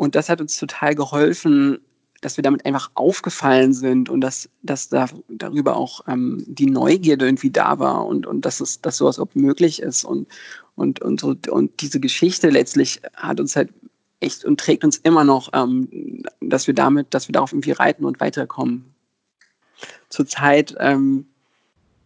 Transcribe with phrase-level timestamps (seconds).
[0.00, 1.78] Und das hat uns total geholfen,
[2.22, 7.26] dass wir damit einfach aufgefallen sind und dass, dass da darüber auch ähm, die Neugierde
[7.26, 10.04] irgendwie da war und, und dass, es, dass sowas auch möglich ist.
[10.04, 10.26] Und,
[10.74, 13.74] und, und, so, und diese Geschichte letztlich hat uns halt
[14.20, 18.06] echt und trägt uns immer noch, ähm, dass wir damit, dass wir darauf irgendwie reiten
[18.06, 18.86] und weiterkommen.
[20.08, 21.26] Zurzeit ähm,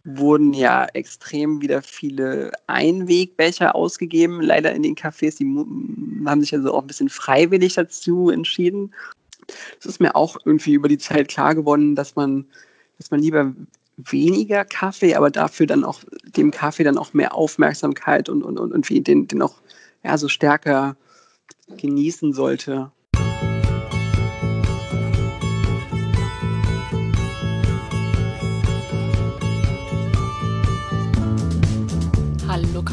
[0.05, 5.37] wurden ja extrem wieder viele Einwegbecher ausgegeben, leider in den Cafés.
[5.37, 5.45] Die
[6.27, 8.93] haben sich also auch ein bisschen freiwillig dazu entschieden.
[9.79, 12.45] Es ist mir auch irgendwie über die Zeit klar geworden, dass man,
[12.99, 13.53] dass man lieber
[13.97, 16.01] weniger Kaffee, aber dafür dann auch
[16.37, 19.55] dem Kaffee dann auch mehr Aufmerksamkeit und, und, und irgendwie den, den auch
[20.03, 20.95] ja, so stärker
[21.77, 22.91] genießen sollte.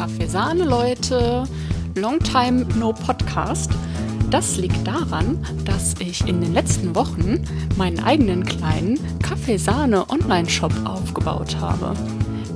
[0.03, 1.45] Kaffeesahne Leute,
[1.95, 3.71] Long Time No Podcast.
[4.31, 7.45] Das liegt daran, dass ich in den letzten Wochen
[7.77, 11.95] meinen eigenen kleinen Kaffeesahne Online-Shop aufgebaut habe.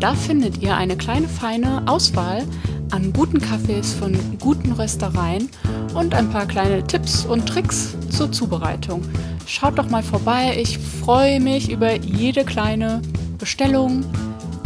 [0.01, 2.43] Da findet ihr eine kleine feine Auswahl
[2.91, 5.49] an guten Kaffees von guten Röstereien
[5.95, 9.03] und ein paar kleine Tipps und Tricks zur Zubereitung.
[9.47, 13.03] Schaut doch mal vorbei, ich freue mich über jede kleine
[13.39, 14.05] Bestellung,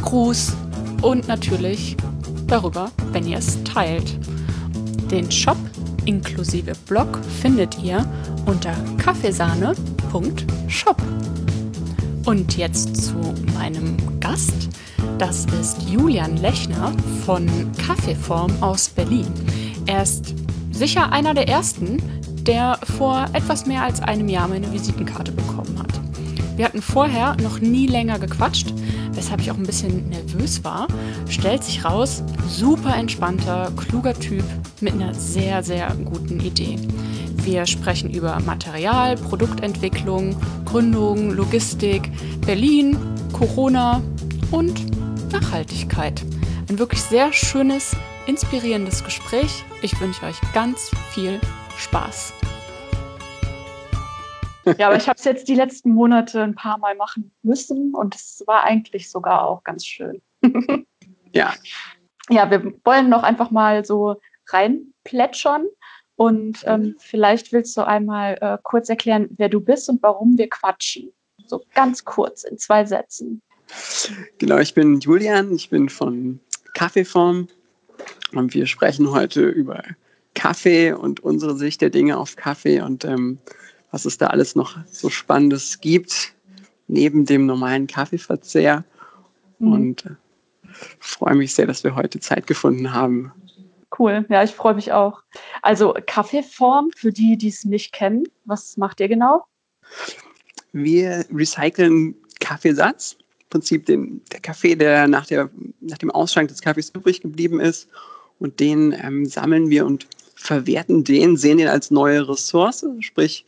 [0.00, 0.55] Gruß
[1.03, 1.98] und natürlich
[2.51, 4.19] darüber, wenn ihr es teilt.
[5.11, 5.56] Den Shop
[6.05, 8.05] inklusive Blog findet ihr
[8.47, 10.97] unter kaffeesahne.shop.
[12.27, 13.15] Und jetzt zu
[13.55, 14.69] meinem Gast.
[15.19, 16.93] Das ist Julian Lechner
[17.25, 19.27] von Kaffeeform aus Berlin.
[19.87, 20.34] Er ist
[20.73, 21.98] sicher einer der ersten,
[22.43, 25.93] der vor etwas mehr als einem Jahr meine Visitenkarte bekommen hat.
[26.56, 28.75] Wir hatten vorher noch nie länger gequatscht,
[29.20, 30.88] weshalb ich auch ein bisschen nervös war.
[31.28, 34.42] Stellt sich raus, super entspannter, kluger Typ
[34.80, 36.78] mit einer sehr, sehr guten Idee.
[37.44, 42.10] Wir sprechen über Material, Produktentwicklung, Gründung, Logistik,
[42.46, 42.96] Berlin,
[43.34, 44.00] Corona
[44.50, 44.86] und
[45.32, 46.22] Nachhaltigkeit.
[46.70, 47.94] Ein wirklich sehr schönes,
[48.26, 49.64] inspirierendes Gespräch.
[49.82, 51.41] Ich wünsche euch ganz viel
[51.76, 52.32] Spaß.
[54.78, 58.14] Ja, aber ich habe es jetzt die letzten Monate ein paar Mal machen müssen und
[58.14, 60.20] es war eigentlich sogar auch ganz schön.
[61.34, 61.54] ja.
[62.28, 65.66] Ja, wir wollen noch einfach mal so reinplätschern
[66.16, 70.48] und ähm, vielleicht willst du einmal äh, kurz erklären, wer du bist und warum wir
[70.48, 71.12] quatschen.
[71.47, 73.42] So ganz kurz in zwei Sätzen.
[74.38, 76.41] Genau, ich bin Julian, ich bin von
[76.75, 77.48] Kaffeeform
[78.32, 79.82] und wir sprechen heute über
[80.34, 83.38] Kaffee und unsere Sicht der Dinge auf Kaffee und ähm,
[83.91, 86.34] was es da alles noch so Spannendes gibt,
[86.89, 88.84] neben dem normalen Kaffeeverzehr.
[89.59, 89.73] Mhm.
[89.73, 90.11] Und äh,
[90.99, 93.33] freue mich sehr, dass wir heute Zeit gefunden haben.
[93.99, 95.23] Cool, ja, ich freue mich auch.
[95.62, 99.45] Also Kaffeeform, für die, die es nicht kennen, was macht ihr genau?
[100.72, 106.61] Wir recyceln Kaffeesatz, im Prinzip den, der Kaffee, der nach, der nach dem Ausschank des
[106.61, 107.89] Kaffees übrig geblieben ist.
[108.39, 113.45] Und den ähm, sammeln wir und verwerten den, sehen den als neue Ressource, sprich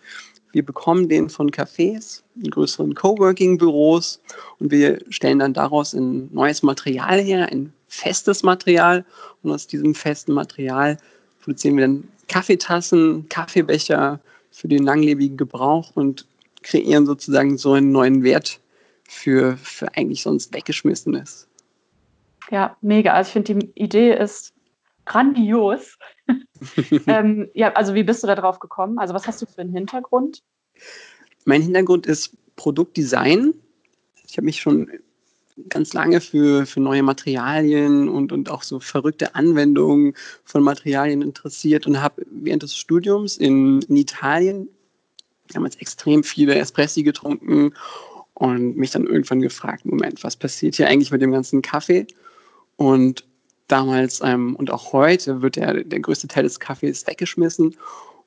[0.53, 4.21] wir bekommen den von Cafés, größeren Coworking-Büros
[4.59, 9.05] und wir stellen dann daraus ein neues Material her, ein festes Material.
[9.43, 10.99] Und aus diesem festen Material
[11.43, 14.21] produzieren wir dann Kaffeetassen, Kaffeebecher
[14.51, 16.27] für den langlebigen Gebrauch und
[16.63, 18.61] kreieren sozusagen so einen neuen Wert
[19.09, 21.49] für, für eigentlich sonst weggeschmissenes.
[22.51, 23.13] Ja, mega.
[23.13, 24.53] Also ich finde, die Idee ist
[25.05, 25.99] grandios.
[27.07, 28.99] ähm, ja, also wie bist du da drauf gekommen?
[28.99, 30.43] Also was hast du für einen Hintergrund?
[31.45, 33.55] Mein Hintergrund ist Produktdesign.
[34.27, 34.89] Ich habe mich schon
[35.69, 40.15] ganz lange für, für neue Materialien und, und auch so verrückte Anwendungen
[40.45, 44.69] von Materialien interessiert und habe während des Studiums in, in Italien
[45.53, 47.75] damals extrem viele Espressi getrunken
[48.35, 52.07] und mich dann irgendwann gefragt, Moment, was passiert hier eigentlich mit dem ganzen Kaffee?
[52.77, 53.25] Und
[53.69, 57.77] damals ähm, und auch heute wird der, der größte Teil des Kaffees weggeschmissen.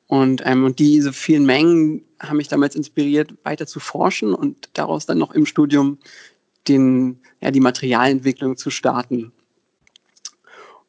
[0.07, 5.05] Und, ähm, und diese vielen Mengen haben mich damals inspiriert, weiter zu forschen und daraus
[5.05, 5.97] dann noch im Studium
[6.67, 9.32] den, ja, die Materialentwicklung zu starten.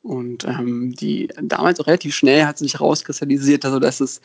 [0.03, 4.21] Und ähm, die damals auch relativ schnell hat sich herauskristallisiert, also dass das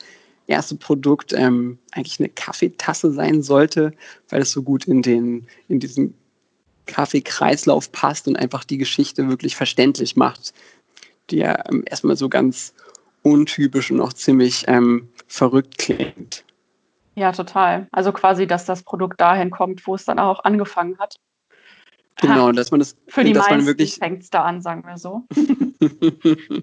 [0.46, 3.92] erste Produkt ähm, eigentlich eine Kaffeetasse sein sollte,
[4.28, 6.14] weil es so gut in den in diesen
[6.86, 10.52] Kaffeekreislauf passt und einfach die Geschichte wirklich verständlich macht,
[11.30, 12.74] die ja ähm, erstmal so ganz
[13.22, 16.44] untypisch und auch ziemlich ähm, verrückt klingt.
[17.14, 17.88] Ja, total.
[17.92, 21.16] Also quasi, dass das Produkt dahin kommt, wo es dann auch angefangen hat.
[22.16, 25.24] Genau, dass man das für die dass meisten fängt es da an, sagen wir so.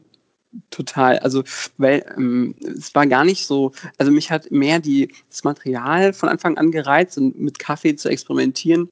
[0.71, 1.19] Total.
[1.19, 1.43] Also,
[1.77, 6.27] weil ähm, es war gar nicht so, also mich hat mehr die, das Material von
[6.27, 8.89] Anfang an gereizt und mit Kaffee zu experimentieren.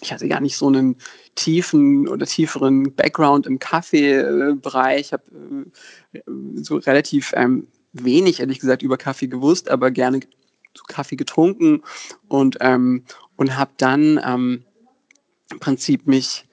[0.00, 0.96] Ich hatte gar nicht so einen
[1.34, 5.00] tiefen oder tieferen Background im Kaffeebereich.
[5.00, 5.24] Ich habe
[6.12, 6.20] äh,
[6.56, 10.20] so relativ ähm, wenig, ehrlich gesagt, über Kaffee gewusst, aber gerne
[10.74, 11.82] so Kaffee getrunken
[12.28, 13.04] und, ähm,
[13.36, 14.64] und habe dann ähm,
[15.50, 16.46] im Prinzip mich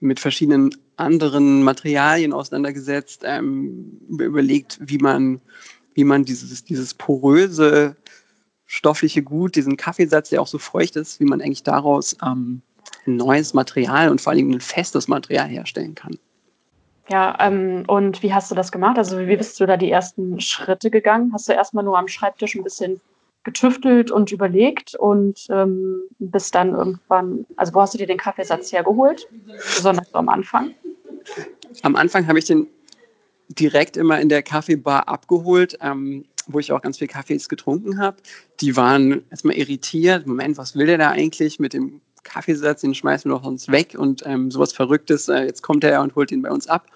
[0.00, 5.40] mit verschiedenen anderen Materialien auseinandergesetzt, ähm, überlegt, wie man,
[5.94, 7.96] wie man dieses, dieses poröse
[8.66, 12.62] stoffliche Gut, diesen Kaffeesatz, der auch so feucht ist, wie man eigentlich daraus ähm,
[13.06, 16.18] ein neues Material und vor allem ein festes Material herstellen kann.
[17.08, 18.96] Ja, ähm, und wie hast du das gemacht?
[18.96, 21.32] Also wie bist du da die ersten Schritte gegangen?
[21.32, 23.00] Hast du erstmal nur am Schreibtisch ein bisschen
[23.44, 28.72] getüftelt und überlegt und ähm, bis dann irgendwann, also wo hast du dir den Kaffeesatz
[28.72, 29.28] hergeholt?
[29.76, 30.74] Besonders so am Anfang?
[31.82, 32.68] Am Anfang habe ich den
[33.48, 38.16] direkt immer in der Kaffeebar abgeholt, ähm, wo ich auch ganz viel Kaffees getrunken habe.
[38.60, 40.26] Die waren erstmal irritiert.
[40.26, 42.80] Moment, was will der da eigentlich mit dem Kaffeesatz?
[42.80, 45.28] Den schmeißen wir doch sonst weg und ähm, sowas Verrücktes.
[45.28, 46.86] Äh, jetzt kommt er und holt ihn bei uns ab.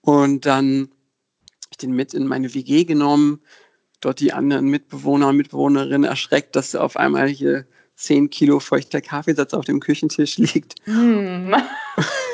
[0.00, 3.40] Und dann habe ich den mit in meine WG genommen,
[4.00, 7.66] dort die anderen Mitbewohner und Mitbewohnerinnen erschreckt, dass auf einmal hier
[7.96, 10.74] 10 Kilo feuchter Kaffeesatz auf dem Küchentisch liegt.
[10.84, 11.54] Hm.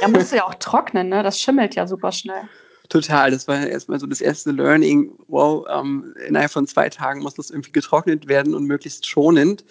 [0.00, 1.22] Ja, musst du ja auch trocknen, ne?
[1.22, 2.48] Das schimmelt ja super schnell.
[2.88, 5.12] Total, das war erstmal so das erste Learning.
[5.26, 9.64] Wow, ähm, innerhalb von zwei Tagen muss das irgendwie getrocknet werden und möglichst schonend.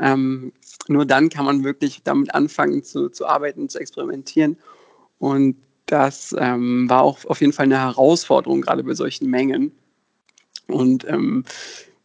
[0.00, 0.52] Ähm,
[0.88, 4.56] nur dann kann man wirklich damit anfangen zu, zu arbeiten, zu experimentieren.
[5.18, 5.56] Und
[5.86, 9.72] das ähm, war auch auf jeden Fall eine Herausforderung, gerade bei solchen Mengen.
[10.66, 11.44] Und ähm,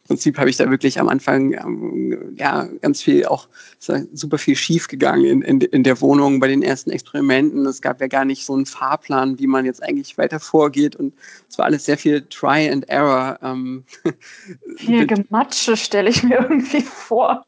[0.08, 3.48] im Prinzip habe ich da wirklich am Anfang ähm, ja ganz viel auch
[3.78, 7.66] super viel schief gegangen in, in, in der Wohnung bei den ersten Experimenten.
[7.66, 10.96] Es gab ja gar nicht so einen Fahrplan, wie man jetzt eigentlich weiter vorgeht.
[10.96, 11.14] Und
[11.48, 13.38] es war alles sehr viel Try and Error.
[13.42, 13.84] Ähm,
[14.76, 17.44] viel Gematsche stelle ich mir irgendwie vor.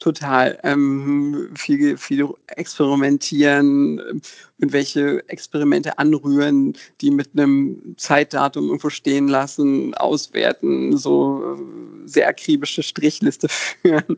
[0.00, 0.58] Total.
[0.62, 4.22] Ähm, viel, viel experimentieren,
[4.58, 12.82] irgendwelche Experimente anrühren, die mit einem Zeitdatum irgendwo stehen lassen, auswerten, so äh, sehr akribische
[12.82, 14.16] Strichliste führen.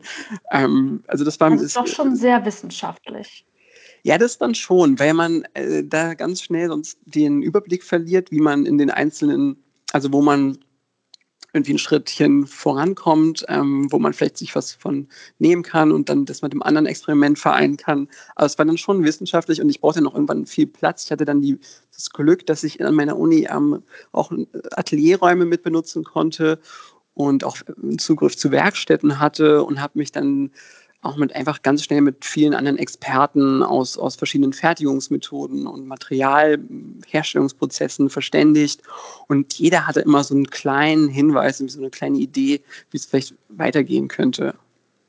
[0.51, 3.45] Ähm, also das war das ist doch schon sehr wissenschaftlich.
[4.03, 8.39] Ja, das dann schon, weil man äh, da ganz schnell sonst den Überblick verliert, wie
[8.39, 9.57] man in den einzelnen,
[9.91, 10.57] also wo man
[11.53, 15.07] irgendwie ein Schrittchen vorankommt, ähm, wo man vielleicht sich was von
[15.37, 18.09] nehmen kann und dann das mit dem anderen Experiment vereinen kann.
[18.35, 21.05] Aber es war dann schon wissenschaftlich und ich brauchte noch irgendwann viel Platz.
[21.05, 21.59] Ich hatte dann die,
[21.93, 24.31] das Glück, dass ich an meiner Uni ähm, auch
[24.71, 26.59] Atelierräume mit benutzen konnte
[27.13, 27.57] und auch
[27.97, 30.49] Zugriff zu Werkstätten hatte und habe mich dann
[31.03, 38.09] auch mit einfach ganz schnell mit vielen anderen Experten aus, aus verschiedenen Fertigungsmethoden und Materialherstellungsprozessen
[38.09, 38.81] verständigt.
[39.27, 43.35] Und jeder hatte immer so einen kleinen Hinweis, so eine kleine Idee, wie es vielleicht
[43.49, 44.55] weitergehen könnte.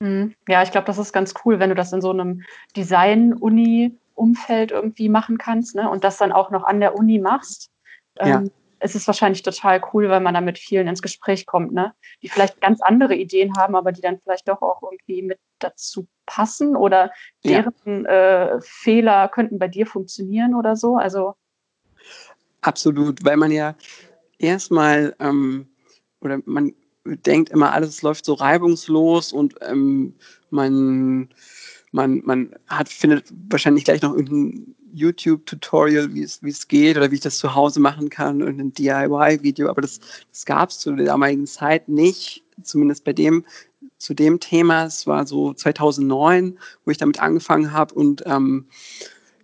[0.00, 0.34] Mhm.
[0.48, 2.42] Ja, ich glaube, das ist ganz cool, wenn du das in so einem
[2.76, 5.88] Design-Uni-Umfeld irgendwie machen kannst ne?
[5.88, 7.70] und das dann auch noch an der Uni machst.
[8.18, 8.42] Ja.
[8.78, 11.94] Es ist wahrscheinlich total cool, weil man da mit vielen ins Gespräch kommt, ne?
[12.22, 16.06] die vielleicht ganz andere Ideen haben, aber die dann vielleicht doch auch irgendwie mit dazu
[16.26, 17.10] passen oder
[17.44, 18.56] deren ja.
[18.56, 20.96] äh, Fehler könnten bei dir funktionieren oder so.
[20.96, 21.34] Also
[22.60, 23.74] absolut, weil man ja
[24.38, 25.68] erstmal ähm,
[26.20, 26.74] oder man
[27.04, 30.14] denkt immer, alles läuft so reibungslos und ähm,
[30.50, 31.28] man
[31.94, 37.20] man, man hat, findet wahrscheinlich gleich noch irgendein YouTube-Tutorial, wie es, geht oder wie ich
[37.20, 41.06] das zu Hause machen kann und ein DIY-Video, aber das, das gab es zu der
[41.06, 43.44] damaligen Zeit nicht, zumindest bei dem,
[43.98, 44.84] zu dem Thema.
[44.84, 48.66] Es war so 2009, wo ich damit angefangen habe und ähm,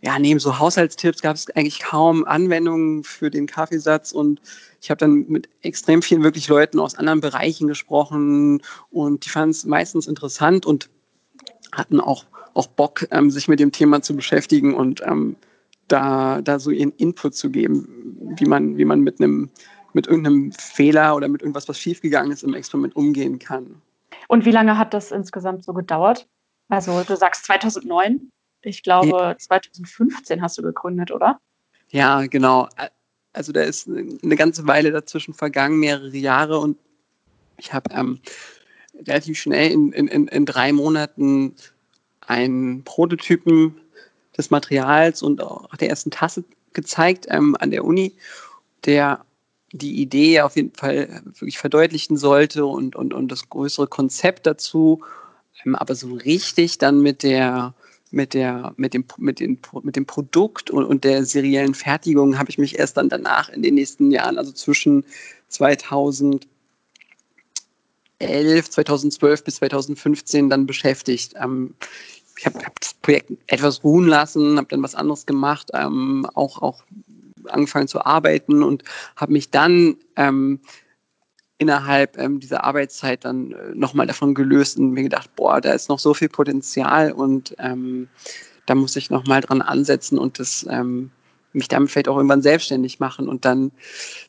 [0.02, 4.40] ja, neben so Haushaltstipps gab es eigentlich kaum Anwendungen für den Kaffeesatz und
[4.80, 9.50] ich habe dann mit extrem vielen wirklich Leuten aus anderen Bereichen gesprochen und die fanden
[9.50, 10.88] es meistens interessant und
[11.72, 15.36] hatten auch auch Bock, ähm, sich mit dem Thema zu beschäftigen und ähm,
[15.88, 19.50] da, da so ihren Input zu geben, wie man, wie man mit einem
[19.92, 23.80] mit irgendeinem Fehler oder mit irgendwas, was schiefgegangen ist, im Experiment umgehen kann.
[24.28, 26.28] Und wie lange hat das insgesamt so gedauert?
[26.68, 28.30] Also du sagst 2009,
[28.62, 29.38] ich glaube ja.
[29.38, 31.40] 2015 hast du gegründet, oder?
[31.88, 32.68] Ja, genau.
[33.32, 36.78] Also da ist eine ganze Weile dazwischen vergangen, mehrere Jahre und
[37.56, 38.20] ich habe ähm,
[39.06, 41.54] relativ schnell in, in, in drei Monaten
[42.30, 43.74] einen Prototypen
[44.38, 48.14] des Materials und auch der ersten Tasse gezeigt ähm, an der Uni,
[48.84, 49.24] der
[49.72, 55.02] die Idee auf jeden Fall wirklich verdeutlichen sollte und, und, und das größere Konzept dazu,
[55.64, 57.74] ähm, aber so richtig dann mit der
[58.12, 62.50] mit der, mit dem, mit den, mit dem Produkt und, und der seriellen Fertigung habe
[62.50, 65.04] ich mich erst dann danach in den nächsten Jahren, also zwischen
[65.46, 66.42] 2011,
[68.18, 71.34] 2012 bis 2015 dann beschäftigt.
[71.40, 71.74] Ähm,
[72.40, 76.62] ich habe hab das Projekt etwas ruhen lassen, habe dann was anderes gemacht, ähm, auch,
[76.62, 76.82] auch
[77.48, 78.82] angefangen zu arbeiten und
[79.14, 80.60] habe mich dann ähm,
[81.58, 85.90] innerhalb ähm, dieser Arbeitszeit dann äh, nochmal davon gelöst und mir gedacht, boah, da ist
[85.90, 88.08] noch so viel Potenzial und ähm,
[88.64, 91.10] da muss ich nochmal dran ansetzen und das ähm,
[91.52, 93.28] mich damit vielleicht auch irgendwann selbstständig machen.
[93.28, 93.72] Und dann,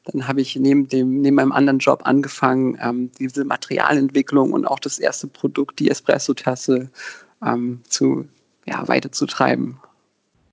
[0.05, 4.79] dann habe ich neben dem, neben meinem anderen Job angefangen, ähm, diese Materialentwicklung und auch
[4.79, 6.89] das erste Produkt, die Espresso-Tasse,
[7.45, 8.27] ähm, zu,
[8.65, 9.79] ja, weiterzutreiben.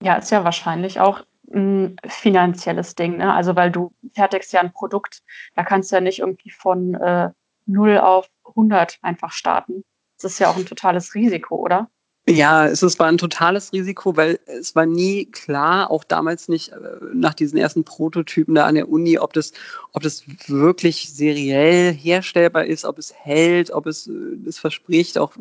[0.03, 3.33] Ja, ist ja wahrscheinlich auch ein finanzielles Ding, ne?
[3.33, 5.23] Also weil du fertigst ja ein Produkt,
[5.55, 7.31] da kannst du ja nicht irgendwie von äh,
[7.67, 9.85] 0 auf 100 einfach starten.
[10.21, 11.89] Das ist ja auch ein totales Risiko, oder?
[12.29, 16.77] Ja, es war ein totales Risiko, weil es war nie klar, auch damals nicht äh,
[17.15, 19.53] nach diesen ersten Prototypen da an der Uni, ob das,
[19.93, 24.11] ob das wirklich seriell herstellbar ist, ob es hält, ob es
[24.47, 25.33] es verspricht, auch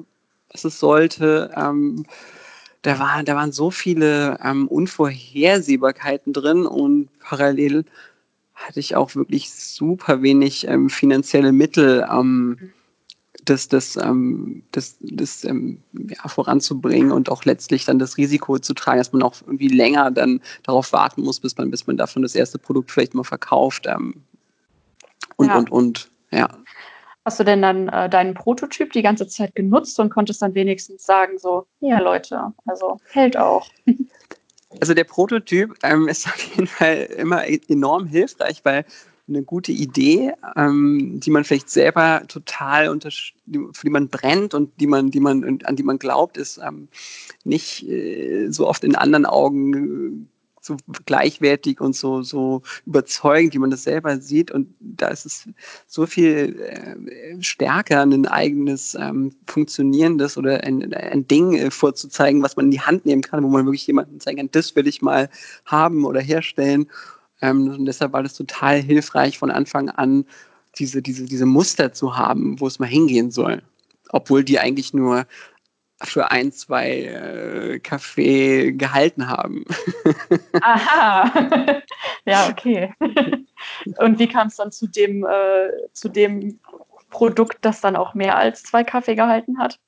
[0.51, 1.51] was es sollte.
[1.55, 2.05] Ähm,
[2.81, 7.85] da, war, da waren so viele ähm, Unvorhersehbarkeiten drin und parallel
[8.53, 12.71] hatte ich auch wirklich super wenig ähm, finanzielle Mittel, ähm,
[13.49, 18.73] das, das, ähm, das, das ähm, ja, voranzubringen und auch letztlich dann das Risiko zu
[18.73, 22.23] tragen, dass man auch irgendwie länger dann darauf warten muss, bis man, bis man davon
[22.23, 23.85] das erste Produkt vielleicht mal verkauft.
[23.87, 24.15] Ähm,
[25.37, 25.57] und, ja.
[25.57, 26.49] und, und, ja.
[27.27, 31.03] Hast du denn dann äh, deinen Prototyp die ganze Zeit genutzt und konntest dann wenigstens
[31.03, 33.67] sagen, so, ja Leute, also hält auch.
[34.81, 38.86] Also der Prototyp ähm, ist auf jeden Fall immer enorm hilfreich, weil
[39.27, 44.79] eine gute Idee, ähm, die man vielleicht selber total unter, für die man brennt und
[44.79, 46.89] die man, die man, an die man glaubt, ist ähm,
[47.46, 50.29] nicht äh, so oft in anderen Augen
[50.67, 54.51] so gleichwertig und so, so überzeugend, wie man das selber sieht.
[54.51, 55.50] Und da ist es
[55.88, 62.55] so viel äh, stärker, ein eigenes ähm, funktionierendes oder ein, ein Ding äh, vorzuzeigen, was
[62.55, 65.01] man in die Hand nehmen kann, wo man wirklich jemanden zeigen kann, das will ich
[65.01, 65.29] mal
[65.65, 66.88] haben oder herstellen.
[67.41, 70.25] Ähm, und deshalb war das total hilfreich von Anfang an,
[70.77, 73.62] diese, diese, diese Muster zu haben, wo es mal hingehen soll.
[74.09, 75.25] Obwohl die eigentlich nur
[76.03, 79.65] für ein, zwei äh, Kaffee gehalten haben.
[80.61, 81.81] Aha,
[82.25, 82.93] ja, okay.
[83.97, 86.59] Und wie kam es dann zu dem, äh, zu dem
[87.09, 89.79] Produkt, das dann auch mehr als zwei Kaffee gehalten hat?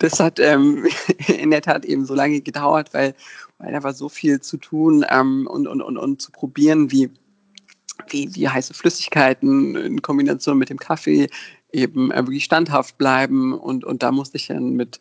[0.00, 0.86] Das hat ähm,
[1.28, 3.14] in der Tat eben so lange gedauert, weil,
[3.58, 7.10] weil da war so viel zu tun ähm, und, und, und, und zu probieren, wie,
[8.08, 11.28] wie, wie heiße Flüssigkeiten in Kombination mit dem Kaffee
[11.72, 13.52] eben äh, wirklich standhaft bleiben.
[13.52, 15.00] Und, und da musste ich dann mit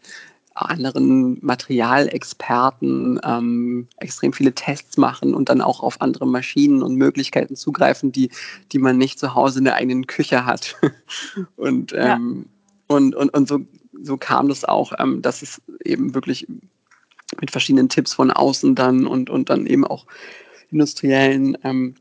[0.54, 7.56] anderen Materialexperten ähm, extrem viele Tests machen und dann auch auf andere Maschinen und Möglichkeiten
[7.56, 8.30] zugreifen, die,
[8.72, 10.76] die man nicht zu Hause in der eigenen Küche hat.
[11.56, 12.46] und, ähm,
[12.90, 12.96] ja.
[12.96, 13.62] und, und, und so,
[14.02, 16.48] so kam das auch, ähm, dass es eben wirklich
[17.40, 20.06] mit verschiedenen Tipps von außen dann und, und dann eben auch
[20.72, 21.96] industriellen ähm,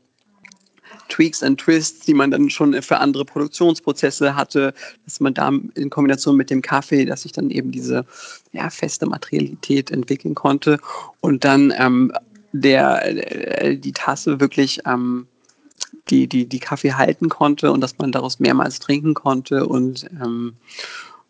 [1.09, 4.73] Tweaks and Twists, die man dann schon für andere Produktionsprozesse hatte,
[5.05, 8.05] dass man da in Kombination mit dem Kaffee, dass ich dann eben diese
[8.51, 10.79] ja, feste Materialität entwickeln konnte
[11.21, 12.13] und dann ähm,
[12.51, 15.27] der, äh, die Tasse wirklich ähm,
[16.09, 20.55] die, die, die Kaffee halten konnte und dass man daraus mehrmals trinken konnte und, ähm,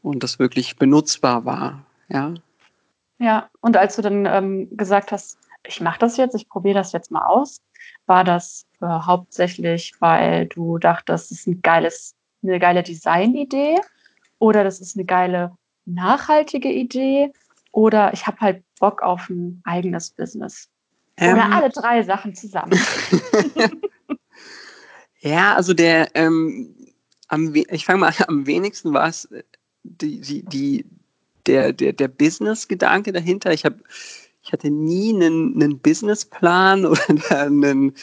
[0.02, 1.86] und das wirklich benutzbar war.
[2.10, 2.34] Ja,
[3.18, 6.94] ja und als du dann ähm, gesagt hast, ich mache das jetzt, ich probiere das
[6.94, 7.62] jetzt mal aus,
[8.10, 13.78] war das äh, hauptsächlich, weil du dachtest, das ist ein geiles, eine geile Designidee
[14.40, 17.32] oder das ist eine geile nachhaltige Idee
[17.72, 20.68] oder ich habe halt Bock auf ein eigenes Business.
[21.20, 22.72] Oder ähm, alle drei Sachen zusammen.
[25.20, 26.76] ja, also der, ähm,
[27.28, 29.44] am, ich fange mal an, am wenigsten war es äh,
[29.84, 30.86] die, die, die,
[31.46, 33.52] der, der, der Business-Gedanke dahinter.
[33.52, 33.84] Ich habe
[34.50, 37.94] ich hatte nie einen, einen Businessplan oder einen,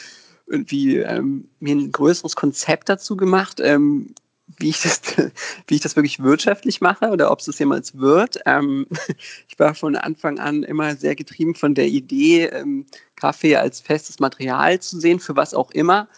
[0.47, 4.15] irgendwie ähm, mir ein größeres Konzept dazu gemacht, ähm,
[4.59, 5.01] wie ich das,
[5.67, 8.39] wie ich das wirklich wirtschaftlich mache oder ob es das jemals wird.
[8.47, 8.87] Ähm,
[9.49, 12.87] ich war von Anfang an immer sehr getrieben von der Idee, ähm,
[13.17, 16.09] Kaffee als festes Material zu sehen, für was auch immer.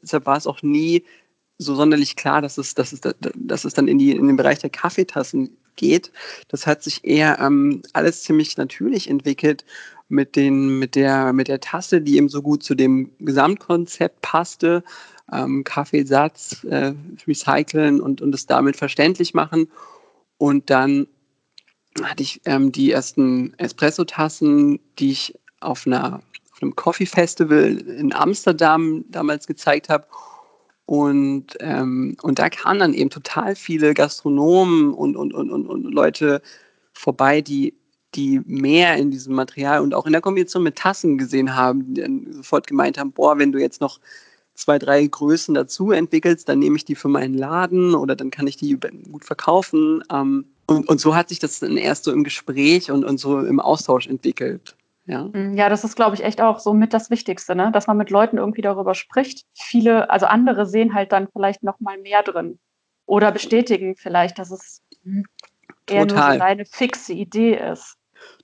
[0.00, 1.04] Deshalb war es auch nie
[1.58, 4.60] so sonderlich klar, dass es, dass es, dass es dann in, die, in den Bereich
[4.60, 6.12] der Kaffeetassen geht.
[6.48, 9.64] Das hat sich eher ähm, alles ziemlich natürlich entwickelt
[10.08, 14.82] mit, den, mit, der, mit der Tasse, die eben so gut zu dem Gesamtkonzept passte.
[15.32, 16.92] Ähm, Kaffeesatz äh,
[17.26, 19.68] recyceln und, und es damit verständlich machen.
[20.36, 21.06] Und dann
[22.02, 28.12] hatte ich ähm, die ersten Espresso-Tassen, die ich auf, einer, auf einem Coffee Festival in
[28.12, 30.06] Amsterdam damals gezeigt habe.
[30.86, 35.84] Und, ähm, und da kamen dann eben total viele Gastronomen und, und, und, und, und
[35.84, 36.42] Leute
[36.92, 37.74] vorbei, die,
[38.14, 42.00] die mehr in diesem Material und auch in der Kombination mit Tassen gesehen haben, die
[42.02, 43.98] dann sofort gemeint haben, boah, wenn du jetzt noch
[44.54, 48.46] zwei, drei Größen dazu entwickelst, dann nehme ich die für meinen Laden oder dann kann
[48.46, 48.78] ich die
[49.10, 50.02] gut verkaufen.
[50.12, 53.40] Ähm, und, und so hat sich das dann erst so im Gespräch und, und so
[53.40, 54.76] im Austausch entwickelt.
[55.06, 55.24] Ja.
[55.24, 57.70] Mm, ja, das ist, glaube ich, echt auch so mit das Wichtigste, ne?
[57.72, 59.44] dass man mit Leuten irgendwie darüber spricht.
[59.54, 62.58] Viele, also andere sehen halt dann vielleicht noch mal mehr drin
[63.06, 65.24] oder bestätigen vielleicht, dass es hm,
[65.88, 66.30] eher Total.
[66.30, 67.96] nur so eine fixe Idee ist.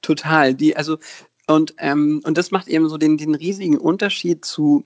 [0.02, 0.54] Total.
[0.54, 0.98] Die, also,
[1.46, 4.84] und, ähm, und das macht eben so den, den riesigen Unterschied zu,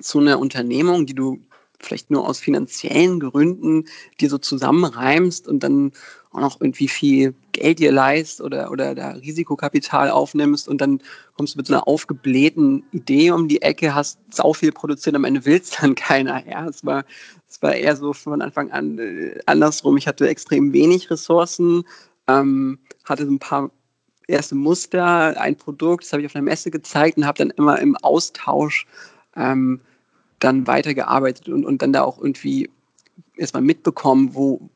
[0.00, 1.38] zu einer Unternehmung, die du
[1.80, 3.84] vielleicht nur aus finanziellen Gründen
[4.20, 5.92] dir so zusammenreimst und dann
[6.32, 11.02] auch noch irgendwie viel Geld dir leist oder, oder da Risikokapital aufnimmst und dann
[11.36, 15.24] kommst du mit so einer aufgeblähten Idee um die Ecke, hast sau viel produziert, am
[15.24, 16.46] Ende willst dann keiner.
[16.46, 17.04] Ja, es war,
[17.48, 19.96] es war eher so von Anfang an äh, andersrum.
[19.96, 21.84] Ich hatte extrem wenig Ressourcen,
[22.28, 23.70] ähm, hatte so ein paar
[24.28, 27.80] erste Muster, ein Produkt, das habe ich auf einer Messe gezeigt und habe dann immer
[27.80, 28.86] im Austausch
[29.34, 29.80] ähm,
[30.40, 32.68] dann weitergearbeitet und, und dann da auch irgendwie
[33.36, 34.68] erstmal mitbekommen, wo,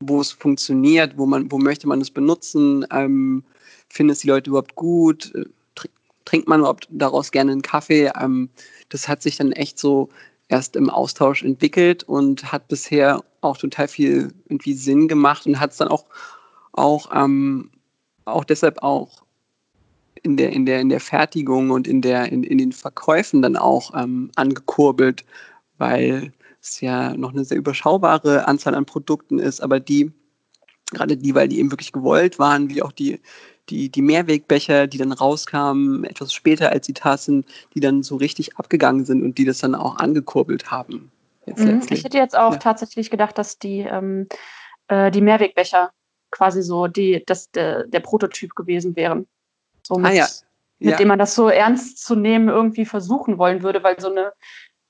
[0.00, 3.44] wo es funktioniert, wo man, wo möchte man es benutzen, ähm,
[3.88, 5.44] finden es die Leute überhaupt gut, äh,
[6.24, 8.10] trinkt man überhaupt daraus gerne einen Kaffee.
[8.20, 8.48] Ähm,
[8.88, 10.08] das hat sich dann echt so
[10.48, 15.72] erst im Austausch entwickelt und hat bisher auch total viel irgendwie Sinn gemacht und hat
[15.72, 16.04] es dann auch,
[16.72, 17.70] auch, ähm,
[18.24, 19.21] auch deshalb auch
[20.22, 23.56] in der, in der, in der Fertigung und in, der, in, in den Verkäufen dann
[23.56, 25.24] auch ähm, angekurbelt,
[25.78, 30.12] weil es ja noch eine sehr überschaubare Anzahl an Produkten ist, aber die,
[30.92, 33.20] gerade die, weil die eben wirklich gewollt waren, wie auch die,
[33.68, 38.56] die, die Mehrwegbecher, die dann rauskamen, etwas später als die Tassen, die dann so richtig
[38.56, 41.10] abgegangen sind und die das dann auch angekurbelt haben.
[41.46, 41.82] Mhm.
[41.90, 42.58] Ich hätte jetzt auch ja.
[42.58, 44.28] tatsächlich gedacht, dass die, ähm,
[44.88, 45.90] äh, die Mehrwegbecher
[46.30, 49.26] quasi so die, das, der, der Prototyp gewesen wären.
[49.86, 50.26] So mit, ah, ja.
[50.78, 50.96] mit ja.
[50.96, 54.32] dem man das so ernst zu nehmen irgendwie versuchen wollen würde, weil so eine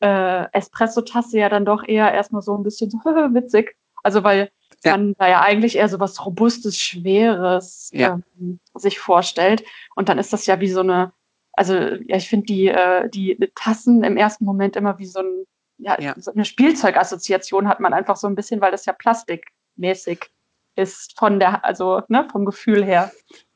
[0.01, 3.77] äh, Espresso-Tasse ja dann doch eher erstmal so ein bisschen so witzig.
[4.03, 4.51] Also weil
[4.85, 4.93] ja.
[4.93, 8.21] man da ja eigentlich eher so was Robustes, Schweres ja.
[8.41, 9.65] ähm, sich vorstellt.
[9.95, 11.13] Und dann ist das ja wie so eine,
[11.53, 15.45] also ja, ich finde die, äh, die Tassen im ersten Moment immer wie so, ein,
[15.79, 16.15] ja, ja.
[16.19, 20.31] so eine Spielzeugassoziation hat man einfach so ein bisschen, weil das ja plastikmäßig
[20.75, 23.13] ist von der, also ne, vom Gefühl her.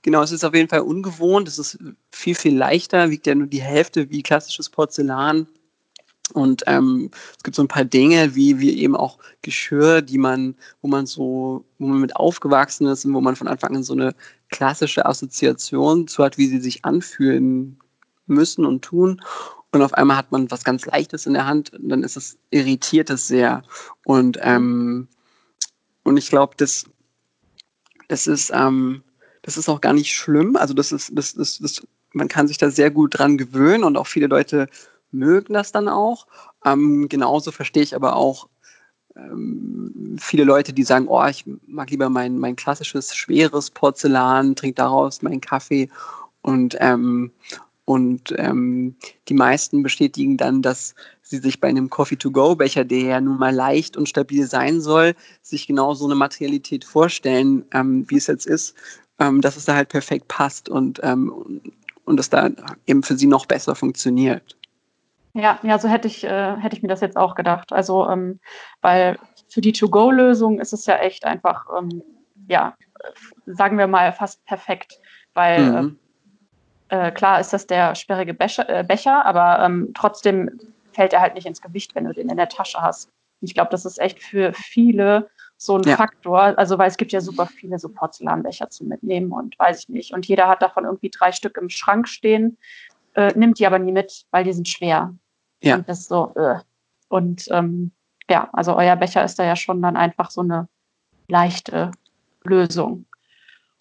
[0.07, 1.49] Genau, es ist auf jeden Fall ungewohnt.
[1.49, 1.81] Es ist
[2.13, 5.49] viel, viel leichter, wiegt ja nur die Hälfte wie klassisches Porzellan.
[6.33, 10.55] Und ähm, es gibt so ein paar Dinge, wie, wie eben auch Geschirr, die man,
[10.81, 13.95] wo man so, wo man mit aufgewachsen ist und wo man von Anfang an so
[13.95, 14.15] eine
[14.51, 17.77] klassische Assoziation zu hat, wie sie sich anfühlen
[18.29, 19.21] müssen und tun.
[19.73, 22.39] Und auf einmal hat man was ganz Leichtes in der Hand, und dann ist es,
[22.51, 23.65] irritiert es sehr.
[24.05, 25.09] Und, ähm,
[26.05, 26.85] und ich glaube, das,
[28.07, 29.03] das ist, ähm,
[29.47, 30.57] das ist auch gar nicht schlimm.
[30.57, 33.97] Also das ist, das, das, das, man kann sich da sehr gut dran gewöhnen und
[33.97, 34.69] auch viele Leute
[35.13, 36.27] mögen das dann auch.
[36.65, 38.49] Ähm, genauso verstehe ich aber auch
[39.15, 44.75] ähm, viele Leute, die sagen, oh, ich mag lieber mein, mein klassisches, schweres Porzellan, trinke
[44.75, 45.89] daraus meinen Kaffee.
[46.43, 47.31] Und, ähm,
[47.85, 48.97] und ähm,
[49.29, 53.97] die meisten bestätigen dann, dass sie sich bei einem Coffee-to-Go-Becher, der ja nun mal leicht
[53.97, 58.75] und stabil sein soll, sich genau so eine Materialität vorstellen, ähm, wie es jetzt ist,
[59.19, 61.61] ähm, dass es da halt perfekt passt und, ähm,
[62.05, 62.51] und es da
[62.87, 64.57] eben für sie noch besser funktioniert.
[65.35, 67.73] Ja, ja, so hätte ich, äh, hätte ich mir das jetzt auch gedacht.
[67.73, 68.41] Also, ähm,
[68.81, 72.03] weil für die To-Go-Lösung ist es ja echt einfach, ähm,
[72.49, 72.75] ja,
[73.47, 74.99] sagen wir mal, fast perfekt.
[75.35, 75.99] Weil mhm.
[76.89, 80.59] äh, klar ist das der sperrige Becher, äh, Becher aber ähm, trotzdem
[80.93, 83.11] fällt er halt nicht ins Gewicht, wenn du den in der Tasche hast.
[83.43, 85.97] Ich glaube, das ist echt für viele so ein ja.
[85.97, 86.59] Faktor.
[86.59, 90.13] Also, weil es gibt ja super viele so Porzellanbecher zu mitnehmen und weiß ich nicht.
[90.13, 92.59] Und jeder hat davon irgendwie drei Stück im Schrank stehen,
[93.15, 95.15] äh, nimmt die aber nie mit, weil die sind schwer.
[95.63, 95.77] Ja.
[95.77, 96.61] Und das ist so, äh.
[97.09, 97.93] Und ähm,
[98.29, 100.69] ja, also euer Becher ist da ja schon dann einfach so eine
[101.29, 101.93] leichte
[102.45, 103.07] Lösung.